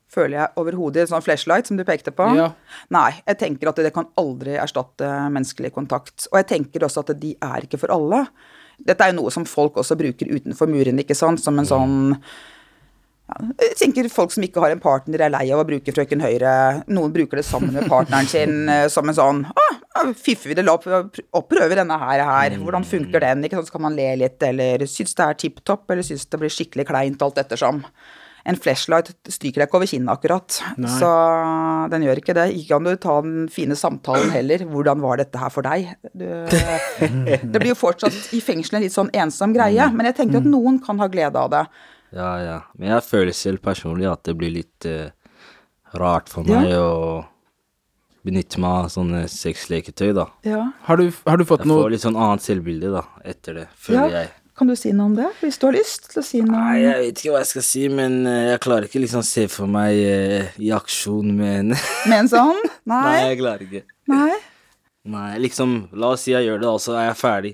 Føler 0.10 0.40
jeg 0.40 0.58
overhodet 0.58 1.04
en 1.04 1.12
sånn 1.12 1.26
flashlight 1.26 1.70
som 1.70 1.78
du 1.78 1.86
pekte 1.86 2.14
på? 2.16 2.26
Ja. 2.38 2.52
Nei, 2.94 3.12
jeg 3.28 3.40
tenker 3.44 3.70
at 3.70 3.82
det 3.82 3.94
kan 3.94 4.10
aldri 4.18 4.56
erstatte 4.58 5.10
menneskelig 5.30 5.74
kontakt. 5.76 6.26
Og 6.32 6.40
jeg 6.42 6.48
tenker 6.50 6.86
også 6.88 7.04
at 7.06 7.14
de 7.22 7.36
er 7.38 7.68
ikke 7.68 7.82
for 7.82 7.94
alle. 7.94 8.24
Dette 8.80 9.06
er 9.06 9.12
jo 9.14 9.20
noe 9.20 9.34
som 9.34 9.46
folk 9.46 9.78
også 9.78 9.98
bruker 10.00 10.32
utenfor 10.32 10.72
murene, 10.72 11.04
ikke 11.04 11.18
sant, 11.18 11.44
som 11.44 11.60
en 11.60 11.68
sånn 11.68 12.00
ja, 13.30 13.36
jeg 13.62 13.76
tenker 13.78 14.08
folk 14.10 14.32
som 14.34 14.42
ikke 14.46 14.62
har 14.64 14.74
en 14.74 14.82
partner, 14.82 15.22
er 15.22 15.34
lei 15.34 15.44
av 15.54 15.62
å 15.62 15.68
bruke 15.68 15.94
Frøken 15.94 16.24
Høyre. 16.24 16.54
Noen 16.90 17.14
bruker 17.14 17.38
det 17.38 17.46
sammen 17.46 17.76
med 17.76 17.86
partneren 17.92 18.30
sin 18.30 18.64
eh, 18.74 18.88
som 18.90 19.06
en 19.10 19.18
sånn 19.18 19.44
Å, 19.46 19.68
fiffer 20.18 20.50
vi 20.50 20.58
det, 20.58 20.66
opp, 20.72 20.88
prøver 21.52 21.82
denne 21.82 21.98
her, 22.02 22.24
her. 22.26 22.56
Hvordan 22.62 22.88
funker 22.88 23.22
den? 23.22 23.44
Ikke 23.46 23.60
sant, 23.60 23.70
Så 23.70 23.76
kan 23.76 23.86
man 23.86 23.98
le 24.00 24.08
litt, 24.24 24.42
eller 24.46 24.86
synes 24.90 25.14
det 25.18 25.28
er 25.28 25.40
tipp 25.44 25.62
topp, 25.68 25.86
eller 25.92 26.08
synes 26.08 26.26
det 26.26 26.42
blir 26.42 26.54
skikkelig 26.54 26.88
kleint, 26.90 27.22
alt 27.26 27.42
ettersom. 27.44 27.84
En 28.48 28.56
flashlight 28.56 29.12
stryker 29.28 29.62
deg 29.62 29.68
ikke 29.68 29.78
over 29.82 29.90
kinnet 29.92 30.14
akkurat, 30.14 30.60
Nei. 30.80 30.90
så 31.00 31.10
den 31.92 32.06
gjør 32.08 32.22
ikke 32.22 32.36
det. 32.38 32.46
Ikke 32.56 32.76
kan 32.78 32.88
du 32.88 32.96
ta 32.96 33.18
den 33.22 33.48
fine 33.52 33.76
samtalen 33.76 34.32
heller. 34.32 34.64
Hvordan 34.70 35.02
var 35.04 35.18
dette 35.20 35.38
her 35.42 35.50
for 35.54 35.62
deg? 35.68 35.90
Du, 36.14 36.26
det 37.52 37.60
blir 37.60 37.74
jo 37.74 37.78
fortsatt 37.80 38.34
i 38.36 38.42
fengselet 38.44 38.80
en 38.80 38.86
litt 38.88 38.96
sånn 38.96 39.12
ensom 39.14 39.54
greie, 39.56 39.90
men 39.94 40.08
jeg 40.10 40.16
tenker 40.22 40.40
at 40.42 40.48
noen 40.50 40.80
kan 40.84 41.00
ha 41.04 41.10
glede 41.12 41.36
av 41.40 41.52
det. 41.54 41.66
Ja, 42.16 42.30
ja. 42.42 42.58
Men 42.80 42.96
jeg 42.96 43.06
føler 43.06 43.36
selv 43.38 43.62
personlig 43.66 44.08
at 44.10 44.24
det 44.26 44.34
blir 44.40 44.50
litt 44.56 44.88
uh, 44.90 45.12
rart 46.00 46.30
for 46.32 46.48
Ja. 46.50 46.62
meg 46.64 46.74
å 46.80 47.26
benytte 48.26 48.60
meg 48.60 48.86
av 48.86 48.90
sånne 48.92 49.22
sexleketøy, 49.32 50.10
da. 50.18 50.26
Ja. 50.48 50.64
Har 50.88 50.98
du, 51.00 51.06
har 51.28 51.38
du 51.40 51.46
fått 51.48 51.64
Jeg 51.64 51.70
noe 51.72 51.86
får 51.86 51.94
litt 51.94 52.04
sånn 52.04 52.18
annet 52.20 52.44
selvbilde, 52.44 52.92
da, 52.98 53.04
etter 53.24 53.62
det, 53.62 53.68
føler 53.80 54.10
Ja. 54.10 54.24
jeg. 54.24 54.32
Kan 54.60 54.68
du 54.68 54.76
si 54.76 54.90
noe 54.92 55.08
om 55.08 55.14
det, 55.16 55.30
hvis 55.40 55.56
du 55.56 55.70
har 55.70 55.76
lyst 55.78 56.10
til 56.12 56.20
å 56.20 56.26
si 56.26 56.42
noe? 56.44 56.52
Nei, 56.52 56.82
jeg 56.82 56.96
vet 57.00 57.20
ikke 57.22 57.32
hva 57.32 57.40
jeg 57.46 57.48
skal 57.54 57.64
si, 57.64 57.84
men 57.96 58.18
eh, 58.28 58.50
jeg 58.50 58.62
klarer 58.66 58.90
ikke 58.90 59.00
liksom 59.06 59.22
se 59.24 59.46
for 59.48 59.72
meg 59.72 59.96
eh, 60.04 60.50
i 60.60 60.74
aksjon 60.76 61.30
med 61.38 61.54
en 61.62 61.70
Med 62.12 62.16
en 62.18 62.32
sånn? 62.34 62.60
Nei, 62.84 62.98
Nei? 63.06 63.22
jeg 63.30 63.38
klarer 63.40 63.64
ikke. 63.64 63.82
Nei? 64.12 64.34
Nei, 65.16 65.30
liksom, 65.46 65.78
la 65.96 66.12
oss 66.12 66.26
si 66.28 66.34
jeg 66.34 66.50
gjør 66.50 66.60
det, 66.60 66.74
og 66.74 66.84
så 66.84 66.98
er 67.00 67.08
jeg 67.08 67.20
ferdig. 67.22 67.54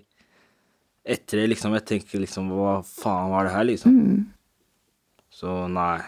Etter 1.06 1.44
det, 1.44 1.46
liksom, 1.54 1.78
jeg 1.78 1.86
tenker 1.92 2.26
liksom, 2.26 2.50
hva 2.58 2.80
faen 2.90 3.30
var 3.36 3.46
det 3.46 3.54
her, 3.54 3.70
liksom? 3.70 4.02
Mm. 4.02 4.26
Så 5.30 5.54
nei. 5.70 6.00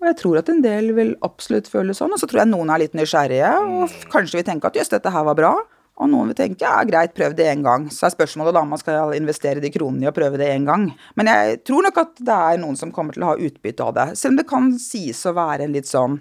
Og 0.00 0.06
jeg 0.08 0.16
tror 0.22 0.38
at 0.40 0.54
en 0.54 0.62
del 0.62 0.94
vil 0.96 1.10
absolutt 1.26 1.66
føle 1.68 1.92
sånn, 1.96 2.14
og 2.14 2.22
så 2.22 2.30
tror 2.30 2.44
jeg 2.44 2.52
noen 2.54 2.70
er 2.70 2.84
litt 2.84 2.94
nysgjerrige, 2.94 3.50
og 3.66 3.98
kanskje 4.14 4.38
vil 4.38 4.46
tenke 4.46 4.70
at 4.70 4.78
jøss, 4.78 4.94
dette 4.94 5.10
her 5.10 5.26
var 5.26 5.36
bra. 5.42 5.52
Og 6.00 6.08
noen 6.08 6.30
vil 6.30 6.38
tenke 6.38 6.64
ja, 6.64 6.78
greit, 6.88 7.12
prøv 7.16 7.34
det 7.36 7.50
én 7.50 7.64
gang. 7.64 7.84
Så 7.92 8.06
er 8.08 8.14
spørsmålet 8.14 8.56
da 8.56 8.62
om 8.64 8.72
man 8.72 8.80
skal 8.80 9.12
investere 9.18 9.60
de 9.60 9.72
kronene 9.72 10.06
i 10.06 10.08
å 10.08 10.14
prøve 10.16 10.40
det 10.40 10.48
én 10.54 10.64
gang. 10.68 10.88
Men 11.20 11.28
jeg 11.28 11.60
tror 11.68 11.84
nok 11.84 12.00
at 12.00 12.22
det 12.24 12.36
er 12.36 12.62
noen 12.62 12.78
som 12.80 12.92
kommer 12.94 13.16
til 13.16 13.26
å 13.26 13.34
ha 13.34 13.36
utbytte 13.36 13.84
av 13.84 13.92
det. 13.98 14.06
Selv 14.16 14.34
om 14.34 14.40
det 14.40 14.48
kan 14.48 14.72
sies 14.80 15.20
å 15.28 15.34
være 15.36 15.66
en 15.66 15.76
litt 15.76 15.90
sånn 15.90 16.20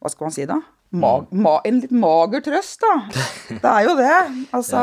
Hva 0.00 0.10
skal 0.10 0.26
man 0.26 0.34
si, 0.34 0.48
da? 0.48 0.58
Ma 0.90 1.12
ma 1.30 1.58
en 1.68 1.78
litt 1.84 1.92
mager 1.94 2.42
trøst, 2.42 2.82
da. 2.82 2.94
Det 3.62 3.70
er 3.70 3.86
jo 3.86 3.94
det. 3.98 4.16
Altså 4.56 4.80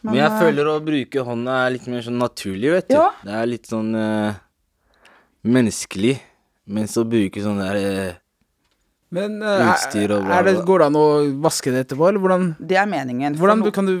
Men, 0.00 0.16
jeg 0.16 0.28
eh, 0.30 0.38
føler 0.40 0.70
å 0.70 0.78
bruke 0.84 1.26
hånda 1.26 1.58
er 1.66 1.74
litt 1.76 1.90
mer 1.92 2.06
sånn 2.06 2.16
naturlig, 2.22 2.70
vet 2.78 2.88
du. 2.88 2.96
Ja. 2.96 3.10
Det 3.26 3.34
er 3.42 3.50
litt 3.50 3.68
sånn 3.68 3.92
uh, 3.92 4.32
menneskelig. 5.44 6.16
Mens 6.72 6.96
å 6.96 7.04
bruke 7.04 7.42
sånn 7.44 7.60
der 7.60 7.78
eh, 7.82 8.18
Men 9.12 9.34
eh, 9.44 9.66
Utstyr 9.68 10.14
og 10.16 10.22
bla, 10.24 10.38
det, 10.46 10.54
bla. 10.56 10.64
går 10.70 10.80
det 10.80 10.86
an 10.88 10.96
å 10.96 11.04
vaske 11.44 11.72
det 11.74 11.82
etterpå, 11.84 12.06
eller 12.08 12.22
hvordan 12.22 12.46
Det 12.58 12.78
er 12.80 12.86
meningen. 12.88 13.34
Hvordan 13.36 13.60
no- 13.60 13.72
kan 13.76 13.84
du 13.90 13.98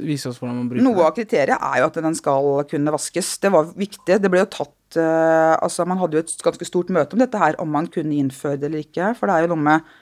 vise 0.00 0.30
oss 0.30 0.38
hvordan 0.40 0.56
man 0.62 0.70
bruker 0.70 0.86
Noe 0.86 1.04
av 1.04 1.12
kriteriet 1.18 1.60
er 1.60 1.82
jo 1.82 1.88
at 1.90 1.98
den 2.06 2.16
skal 2.16 2.48
kunne 2.70 2.94
vaskes. 2.94 3.34
Det 3.42 3.50
var 3.52 3.68
viktig. 3.76 4.16
Det 4.22 4.30
ble 4.32 4.40
jo 4.46 4.48
tatt 4.56 4.96
uh, 4.96 5.58
Altså, 5.60 5.84
man 5.84 6.00
hadde 6.00 6.16
jo 6.16 6.24
et 6.24 6.32
ganske 6.46 6.68
stort 6.70 6.88
møte 6.94 7.12
om 7.18 7.20
dette 7.20 7.42
her, 7.42 7.58
om 7.60 7.68
man 7.68 7.90
kunne 7.92 8.16
innføre 8.16 8.56
det 8.62 8.70
eller 8.70 8.86
ikke. 8.86 9.12
For 9.20 9.28
det 9.28 9.36
er 9.36 9.44
jo 9.46 9.52
noe 9.52 9.64
med 9.68 9.94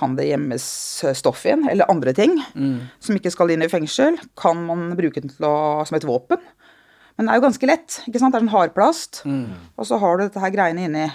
Kan 0.00 0.14
det 0.16 0.28
gjemmes 0.30 0.64
stoff 1.18 1.44
inn, 1.50 1.64
eller 1.68 1.88
andre 1.90 2.12
ting 2.14 2.36
som 3.02 3.16
ikke 3.18 3.32
skal 3.34 3.50
inn 3.50 3.64
i 3.66 3.68
fengsel? 3.68 4.16
Kan 4.38 4.60
man 4.68 4.92
bruke 4.96 5.18
den 5.20 5.32
til 5.34 5.44
å, 5.48 5.82
som 5.84 5.96
et 5.98 6.06
våpen? 6.06 6.38
Men 7.18 7.26
det 7.26 7.32
er 7.34 7.40
jo 7.40 7.42
ganske 7.48 7.66
lett. 7.68 7.96
ikke 8.06 8.20
sant? 8.22 8.32
Det 8.32 8.38
er 8.38 8.44
en 8.46 8.52
hardplast. 8.54 9.24
Og 9.26 9.84
så 9.88 9.98
har 10.00 10.16
du 10.16 10.22
dette 10.28 10.40
her 10.40 10.54
greiene 10.54 10.86
inni 10.86 11.08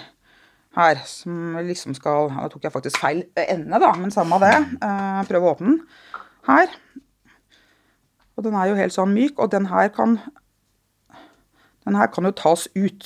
her, 0.76 1.00
som 1.08 1.56
liksom 1.64 1.94
skal 1.96 2.30
Da 2.34 2.48
tok 2.52 2.66
jeg 2.66 2.72
faktisk 2.74 3.00
feil 3.00 3.24
ende, 3.36 3.80
da, 3.80 3.92
men 3.96 4.12
samme 4.12 4.38
det. 4.42 4.54
Eh, 4.82 5.22
prøv 5.28 5.44
å 5.44 5.54
åpne 5.54 5.72
den. 5.72 5.80
Her. 6.46 6.74
Og 8.36 8.44
den 8.44 8.54
er 8.54 8.68
jo 8.68 8.78
helt 8.78 8.94
sånn 8.94 9.14
myk, 9.16 9.38
og 9.40 9.50
den 9.54 9.66
her 9.72 9.88
kan 9.88 10.18
Den 11.86 11.94
her 11.94 12.08
kan 12.10 12.26
jo 12.26 12.34
tas 12.34 12.66
ut. 12.74 13.04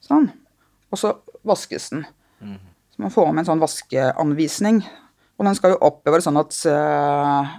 Sånn. 0.00 0.30
Og 0.94 0.98
så 1.00 1.16
vaskes 1.44 1.90
den. 1.90 2.04
Så 2.94 3.02
man 3.02 3.10
får 3.10 3.32
med 3.32 3.42
en 3.42 3.48
sånn 3.48 3.62
vaskeanvisning. 3.62 4.84
Og 5.36 5.44
den 5.48 5.56
skal 5.58 5.74
jo 5.74 5.80
oppbevares 5.84 6.24
sånn 6.28 6.38
at 6.38 6.54
eh, 6.70 7.50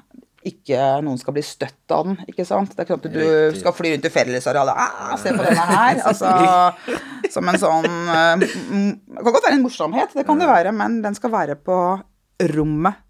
ikke 0.49 0.83
noen 1.05 1.19
skal 1.21 1.35
bli 1.35 1.43
støtt 1.45 1.93
av 1.93 2.05
den. 2.07 2.19
ikke 2.29 2.45
sant? 2.47 2.73
Det 2.73 2.83
er 2.83 2.87
ikke 2.87 2.97
sånn 2.97 3.07
at 3.07 3.53
du 3.53 3.59
skal 3.59 3.75
fly 3.75 3.93
rundt 3.93 4.07
i 4.07 4.13
fellesarealet 4.13 4.83
ah, 4.83 5.15
Se 5.21 5.33
på 5.35 5.47
denne 5.47 5.65
her. 5.71 6.01
Altså, 6.07 6.29
som 7.33 7.49
en 7.49 7.59
sånn 7.59 7.87
eh, 8.13 8.45
Det 8.45 9.23
kan 9.23 9.33
godt 9.33 9.47
være 9.49 9.57
en 9.57 9.65
morsomhet, 9.65 10.15
det 10.15 10.23
kan 10.27 10.39
det 10.39 10.47
være, 10.49 10.71
men 10.75 11.01
den 11.03 11.17
skal 11.17 11.33
være 11.33 11.57
på 11.59 11.77
rommet 12.53 13.03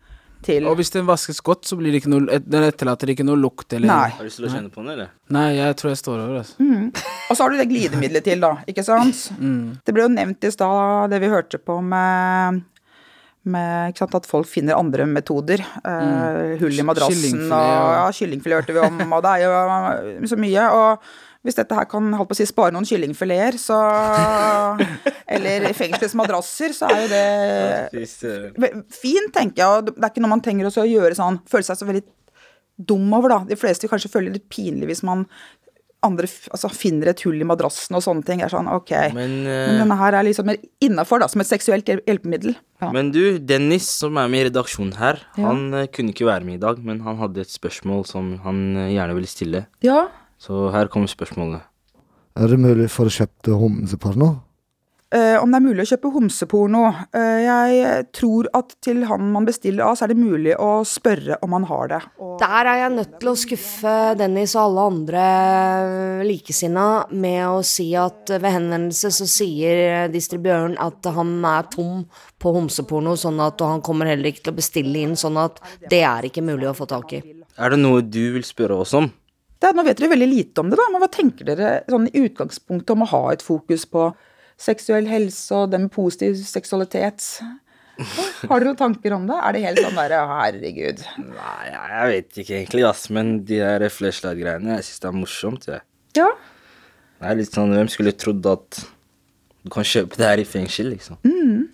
til 0.45 0.67
Og 0.69 0.77
hvis 0.79 0.91
den 0.93 1.07
vaskes 1.07 1.41
godt, 1.45 1.65
så 1.69 1.77
blir 1.79 1.93
det 1.93 2.01
ikke 2.03 2.11
noe 2.13 2.39
Den 2.43 2.67
etterlater 2.67 3.11
ikke 3.13 3.25
noe 3.27 3.39
lukt 3.39 3.73
eller 3.73 3.89
Nei. 3.89 4.07
Har 4.13 4.23
du 4.23 4.29
lyst 4.29 4.41
til 4.41 4.47
å 4.49 4.53
kjenne 4.53 4.71
på 4.73 4.83
den, 4.83 4.93
eller? 4.95 5.11
Nei, 5.33 5.49
jeg 5.57 5.77
tror 5.79 5.93
jeg 5.93 6.01
står 6.01 6.23
over, 6.23 6.39
altså. 6.43 6.63
Mm. 6.63 6.87
Og 7.27 7.35
så 7.35 7.43
har 7.43 7.53
du 7.53 7.59
det 7.59 7.67
glidemiddelet 7.71 8.27
til, 8.27 8.43
da. 8.43 8.53
ikke 8.69 8.85
sant? 8.87 9.27
Mm. 9.37 9.77
Det 9.83 9.95
ble 9.95 10.05
jo 10.05 10.13
nevnt 10.13 10.47
i 10.47 10.53
stad, 10.53 11.11
det 11.11 11.21
vi 11.23 11.31
hørte 11.31 11.59
på 11.59 11.79
med, 11.83 12.61
med 13.51 13.93
ikke 13.93 14.05
sant, 14.05 14.17
at 14.19 14.27
folk 14.29 14.49
finner 14.49 14.77
andre 14.77 15.07
metoder. 15.09 15.61
Eh, 15.61 16.57
hull 16.61 16.75
i 16.75 16.85
madrassen 16.85 17.47
og 17.47 17.93
ja. 17.95 18.03
kyllingfilet 18.15 18.61
hørte 18.61 18.75
vi 18.75 18.83
om, 18.83 19.01
og 19.15 19.23
det 19.25 19.33
er 19.37 19.47
jo 19.47 20.29
så 20.31 20.39
mye. 20.39 20.67
Og 20.77 21.07
hvis 21.47 21.55
dette 21.55 21.77
her 21.77 21.87
kan 21.87 22.09
holdt 22.17 22.31
på 22.31 22.35
å 22.35 22.39
si, 22.41 22.47
spare 22.49 22.75
noen 22.75 22.87
kyllingfileter, 22.87 23.59
så 23.61 23.77
Eller 25.37 25.69
fengselets 25.77 26.15
madrasser, 26.17 26.75
så 26.75 26.89
er 26.91 27.05
jo 27.05 27.09
det 27.13 28.05
Fint, 28.91 29.31
tenker 29.35 29.61
jeg. 29.61 29.67
og 29.67 29.91
Det 29.93 30.01
er 30.01 30.11
ikke 30.11 30.23
noe 30.25 30.33
man 30.35 30.43
trenger 30.43 30.67
å 30.67 30.87
gjøre 30.87 31.15
sånn 31.15 31.39
Føle 31.47 31.67
seg 31.67 31.79
så 31.79 31.87
veldig 31.87 32.03
dum 32.77 33.07
over, 33.17 33.31
da. 33.33 33.39
De 33.49 33.57
fleste 33.57 33.89
kanskje 33.89 34.11
føler 34.13 34.29
det 34.29 34.41
litt 34.41 34.51
pinlig 34.53 34.91
hvis 34.91 35.05
man 35.07 35.23
andre 36.05 36.27
altså, 36.53 36.69
finner 36.71 37.09
et 37.11 37.21
hull 37.25 37.39
i 37.41 37.47
madrassen 37.47 37.97
og 37.97 38.03
sånne 38.05 38.25
ting. 38.27 38.41
er 38.45 38.51
sånn, 38.53 38.67
ok. 38.69 38.91
Men, 39.15 39.31
Men 39.43 39.47
eh, 39.49 39.79
denne 39.81 39.97
her 39.97 40.13
er 40.19 40.27
liksom 40.27 40.45
mer 40.49 40.59
innafor, 40.83 41.19
da, 41.23 41.27
som 41.31 41.41
et 41.41 41.49
seksuelt 41.49 41.89
hjelpemiddel. 41.89 42.55
Ja. 42.81 42.91
Men 42.93 43.09
du, 43.15 43.39
Dennis 43.39 43.87
som 43.89 44.17
er 44.21 44.29
med 44.29 44.45
i 44.45 44.49
redaksjonen 44.51 44.93
her, 44.99 45.23
Ja. 45.37 45.47
han 45.49 45.73
uh, 45.73 45.85
kunne 45.89 46.13
ikke 46.13 46.27
være 46.29 46.45
med 46.45 46.59
i 46.59 46.61
dag, 46.61 46.77
men 46.85 47.01
han 47.01 47.17
hadde 47.17 47.41
et 47.41 47.49
spørsmål 47.49 48.05
som 48.05 48.35
han 48.45 48.61
uh, 48.77 48.87
gjerne 48.93 49.17
ville 49.17 49.27
stille. 49.27 49.65
ja. 49.81 50.07
Så 50.37 50.67
her 50.69 50.85
kommer 50.85 51.09
spørsmålet. 51.09 51.63
Er 52.37 52.51
det 52.51 52.59
mulig 52.61 52.91
for 52.93 53.09
å 53.09 53.13
kjøpe 53.15 53.55
homseporno? 53.57 54.27
Eh, 55.15 55.37
om 55.39 55.47
det 55.53 55.55
er 55.61 55.63
mulig 55.63 55.83
å 55.85 55.87
kjøpe 55.87 56.09
homseporno. 56.11 56.81
Uh, 57.15 57.39
jeg 57.39 58.07
tror 58.11 58.49
at 58.57 58.73
til 58.83 59.05
han 59.07 59.29
man 59.31 59.45
bestiller 59.47 59.85
av, 59.85 59.95
så 59.95 60.03
er 60.03 60.11
det 60.11 60.17
mulig 60.19 60.51
å 60.59 60.81
spørre 60.83 61.37
om 61.45 61.55
han 61.55 61.67
har 61.69 61.91
det. 61.93 61.99
Der 62.41 62.67
er 62.73 62.81
jeg 62.81 62.93
nødt 62.97 63.13
til 63.21 63.29
å 63.31 63.35
skuffe 63.39 63.93
Dennis 64.19 64.57
og 64.57 64.65
alle 64.65 64.83
andre 64.91 65.23
likesinna 66.27 66.87
med 67.15 67.39
å 67.47 67.61
si 67.65 67.87
at 67.95 68.33
ved 68.35 68.51
henvendelse 68.51 69.13
så 69.15 69.29
sier 69.31 70.11
distributøren 70.11 70.75
at 70.83 71.07
han 71.15 71.33
er 71.55 71.71
tom 71.71 72.03
på 72.35 72.53
homseporno, 72.59 73.15
sånn 73.15 73.39
at 73.47 73.63
og 73.63 73.77
han 73.77 73.85
kommer 73.87 74.11
heller 74.11 74.33
ikke 74.33 74.49
til 74.49 74.57
å 74.57 74.59
bestille 74.59 75.07
inn, 75.07 75.15
sånn 75.19 75.39
at 75.39 75.63
det 75.87 76.03
er 76.03 76.27
ikke 76.27 76.43
mulig 76.43 76.67
å 76.67 76.75
få 76.77 76.89
tak 76.89 77.15
i. 77.15 77.23
Er 77.57 77.71
det 77.73 77.79
noe 77.79 78.03
du 78.03 78.25
vil 78.35 78.43
spørre 78.45 78.83
oss 78.83 78.91
om? 78.97 79.07
Det, 79.57 79.71
er- 79.71 79.73
nå 79.73 79.87
vet 79.87 79.97
dere 79.97 80.11
veldig 80.13 80.29
lite 80.35 80.61
om 80.61 80.69
det, 80.69 80.77
da, 80.77 80.91
men 80.91 81.01
hva 81.01 81.09
tenker 81.09 81.47
dere 81.47 81.77
sånn 81.89 82.11
i 82.11 82.27
utgangspunktet 82.27 82.91
om 82.93 83.07
å 83.07 83.13
ha 83.15 83.23
et 83.31 83.41
fokus 83.45 83.87
på 83.89 84.11
seksuell 84.57 85.07
helse 85.09 85.55
og 85.55 85.71
det 85.71 85.79
med 85.83 85.93
positiv 85.93 86.37
seksualitet? 86.41 87.25
Har 87.97 88.59
dere 88.59 88.69
noen 88.69 88.77
tanker 88.77 89.15
om 89.15 89.25
det? 89.29 89.37
Er 89.41 89.55
det 89.55 89.63
helt 89.63 89.81
sånn 89.81 89.97
derre 89.97 90.19
herregud? 90.29 91.01
Nei, 91.31 91.63
jeg 91.71 92.11
vet 92.11 92.41
ikke 92.43 92.57
egentlig, 92.59 92.83
ass, 92.89 93.07
men 93.13 93.39
de 93.47 93.61
der 93.63 93.87
flashlight-greiene, 93.93 94.77
jeg 94.77 94.85
syns 94.89 95.01
det 95.03 95.09
er 95.09 95.17
morsomt, 95.17 95.67
jeg. 95.71 95.85
Ja. 96.19 96.29
Det 97.17 97.31
er 97.31 97.39
litt 97.39 97.57
sånn, 97.57 97.73
hvem 97.73 97.89
skulle 97.89 98.13
trodd 98.13 98.45
at 98.49 98.83
du 99.65 99.71
kan 99.73 99.87
kjøpe 99.87 100.19
det 100.19 100.29
her 100.29 100.41
i 100.43 100.45
fengsel, 100.47 100.91
liksom? 100.93 101.17
Mm. 101.25 101.65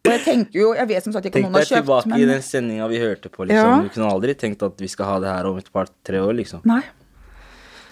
Og 0.00 0.08
jeg 0.14 0.22
tenker 0.24 0.56
jo, 0.56 0.70
jeg 0.74 0.88
vet 0.88 1.04
som 1.04 1.12
sagt 1.12 1.28
ikke 1.28 1.42
om 1.42 1.44
Tenk 1.44 1.52
noen 1.52 1.60
har 1.60 1.68
deg 1.68 1.82
tilbake 1.84 2.08
men 2.08 2.22
i 2.22 2.28
den 2.30 2.40
sendinga 2.44 2.86
vi 2.90 3.02
hørte 3.02 3.28
på, 3.32 3.44
liksom. 3.50 3.74
Ja. 3.74 3.82
Du 3.84 3.92
kunne 3.92 4.08
aldri 4.08 4.34
tenkt 4.40 4.64
at 4.64 4.80
vi 4.80 4.88
skal 4.88 5.10
ha 5.10 5.18
det 5.22 5.34
her 5.34 5.50
om 5.50 5.60
et 5.60 5.68
par-tre 5.74 6.22
år, 6.24 6.32
liksom. 6.40 6.64
Nei. 6.68 6.80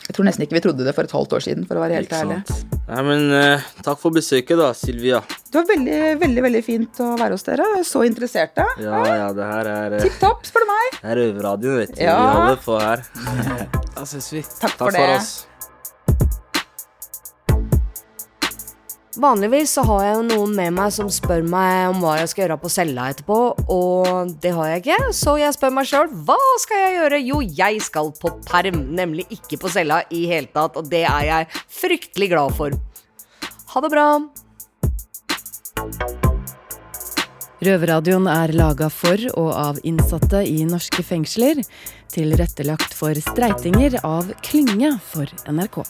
Jeg 0.09 0.16
tror 0.16 0.25
nesten 0.25 0.44
ikke 0.47 0.57
vi 0.57 0.61
trodde 0.64 0.85
det 0.87 0.94
for 0.97 1.05
et 1.05 1.12
halvt 1.12 1.35
år 1.37 1.42
siden, 1.44 1.64
for 1.68 1.77
å 1.77 1.83
være 1.85 1.99
helt 1.99 2.09
Ikke 2.09 2.21
ærlig. 2.25 2.38
sant? 2.49 2.77
Nei, 2.88 3.03
men 3.05 3.25
uh, 3.29 3.66
takk 3.85 3.99
for 4.01 4.14
besøket, 4.16 4.57
da, 4.57 4.71
Silvia. 4.73 5.18
Det 5.44 5.59
var 5.61 5.66
veldig, 5.68 5.99
veldig 6.23 6.44
veldig 6.47 6.62
fint 6.64 7.01
å 7.05 7.11
være 7.21 7.37
hos 7.37 7.44
dere. 7.44 7.66
Så 7.85 8.01
interesserte. 8.09 8.64
Ja, 8.81 9.03
ja, 9.05 9.27
det 9.37 9.49
her 9.51 9.68
er 9.75 9.99
eh, 9.99 10.07
Tipp 10.07 10.16
topp, 10.23 10.49
spør 10.49 10.64
du 10.64 10.71
meg. 10.73 10.97
Det 10.97 11.12
er 11.12 11.21
Røverradioen, 11.21 11.77
vet 11.83 11.92
du. 11.92 12.01
Ja. 12.07 12.16
Vi 12.16 12.38
holder 12.38 12.64
på 12.64 12.81
her. 12.81 13.05
Da 13.99 14.07
ses 14.07 14.29
vi. 14.33 14.40
Takk 14.62 14.77
for 14.79 14.94
det. 14.94 15.05
oss. 15.18 15.31
Vanligvis 19.18 19.72
så 19.74 19.83
har 19.83 20.02
jeg 20.04 20.14
jo 20.14 20.26
noen 20.28 20.52
med 20.54 20.74
meg 20.76 20.92
som 20.94 21.09
spør 21.11 21.42
meg 21.42 21.88
om 21.90 22.04
hva 22.04 22.12
jeg 22.20 22.31
skal 22.31 22.44
gjøre 22.44 22.57
på 22.62 22.70
cella 22.70 23.09
etterpå, 23.11 23.38
og 23.74 24.31
det 24.38 24.52
har 24.54 24.68
jeg 24.70 24.83
ikke, 24.85 24.98
så 25.18 25.35
jeg 25.40 25.57
spør 25.57 25.72
meg 25.74 25.88
sjøl 25.90 26.12
hva 26.28 26.37
skal 26.62 26.85
jeg 26.85 26.92
gjøre? 27.00 27.18
Jo, 27.26 27.40
jeg 27.42 27.83
skal 27.83 28.12
på 28.14 28.31
perm, 28.46 28.85
nemlig 28.94 29.26
ikke 29.35 29.59
på 29.59 29.72
cella 29.74 30.04
i 30.14 30.22
hele 30.31 30.46
tatt, 30.54 30.78
og 30.78 30.87
det 30.92 31.02
er 31.11 31.26
jeg 31.26 31.50
fryktelig 31.81 32.31
glad 32.31 32.54
for. 32.61 32.78
Ha 33.74 33.83
det 33.83 33.90
bra. 33.96 34.07
Røverradioen 37.66 38.31
er 38.31 38.54
laga 38.54 38.87
for 38.87 39.18
og 39.35 39.50
av 39.50 39.81
innsatte 39.83 40.44
i 40.46 40.62
norske 40.62 41.02
fengsler. 41.02 41.64
Tilrettelagt 42.14 42.94
for 42.94 43.18
streitinger 43.18 43.98
av 44.07 44.31
Klynge 44.46 44.94
for 45.11 45.26
NRK. 45.50 45.83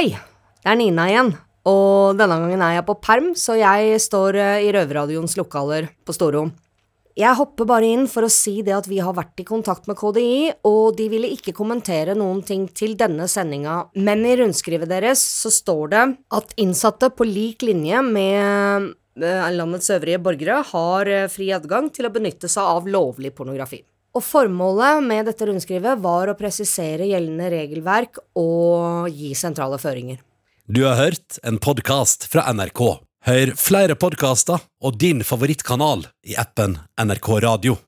Hei, 0.00 0.14
det 0.64 0.70
er 0.70 0.78
Nina 0.80 1.04
igjen. 1.10 1.26
Og 1.68 2.16
denne 2.16 2.38
gangen 2.40 2.62
er 2.64 2.78
jeg 2.78 2.84
på 2.88 2.94
perm, 3.04 3.26
så 3.36 3.52
jeg 3.58 3.98
står 4.00 4.38
eh, 4.40 4.62
i 4.64 4.70
Røverradioens 4.72 5.34
lokaler 5.36 5.90
på 6.08 6.14
Storo. 6.16 6.46
Jeg 7.20 7.36
hopper 7.36 7.68
bare 7.68 7.90
inn 7.92 8.06
for 8.08 8.24
å 8.24 8.30
si 8.32 8.62
det 8.64 8.72
at 8.78 8.88
vi 8.88 9.02
har 9.04 9.12
vært 9.18 9.42
i 9.44 9.44
kontakt 9.44 9.90
med 9.90 9.98
KDI, 10.00 10.54
og 10.64 10.96
de 10.96 11.10
ville 11.12 11.28
ikke 11.36 11.52
kommentere 11.52 12.16
noen 12.16 12.40
ting 12.48 12.64
til 12.72 12.96
denne 12.96 13.28
sendinga, 13.28 13.76
men 14.00 14.24
i 14.24 14.38
rundskrivet 14.40 14.88
deres 14.88 15.20
så 15.20 15.52
står 15.52 15.92
det 15.92 16.08
at 16.40 16.56
innsatte 16.64 17.12
på 17.12 17.28
lik 17.28 17.68
linje 17.68 18.00
med 18.08 18.88
eh, 19.20 19.52
landets 19.52 19.92
øvrige 19.92 20.24
borgere 20.24 20.62
har 20.72 21.12
eh, 21.12 21.28
fri 21.28 21.52
adgang 21.52 21.92
til 21.92 22.08
å 22.08 22.16
benytte 22.16 22.48
seg 22.48 22.72
av 22.80 22.88
lovlig 22.88 23.36
pornografi. 23.36 23.84
Og 24.10 24.24
formålet 24.26 25.04
med 25.06 25.28
dette 25.30 25.46
rundskrivet 25.46 26.00
var 26.02 26.30
å 26.30 26.38
presisere 26.38 27.06
gjeldende 27.06 27.50
regelverk 27.52 28.18
og 28.38 29.06
gi 29.14 29.34
sentrale 29.38 29.78
føringer. 29.78 30.18
Du 30.70 30.82
har 30.86 30.98
hørt 30.98 31.38
en 31.46 31.58
podkast 31.62 32.26
fra 32.30 32.46
NRK. 32.54 32.82
Hør 33.26 33.54
flere 33.58 33.98
podkaster 34.00 34.62
og 34.82 34.98
din 35.02 35.22
favorittkanal 35.26 36.06
i 36.26 36.38
appen 36.40 36.78
NRK 36.98 37.30
Radio. 37.46 37.80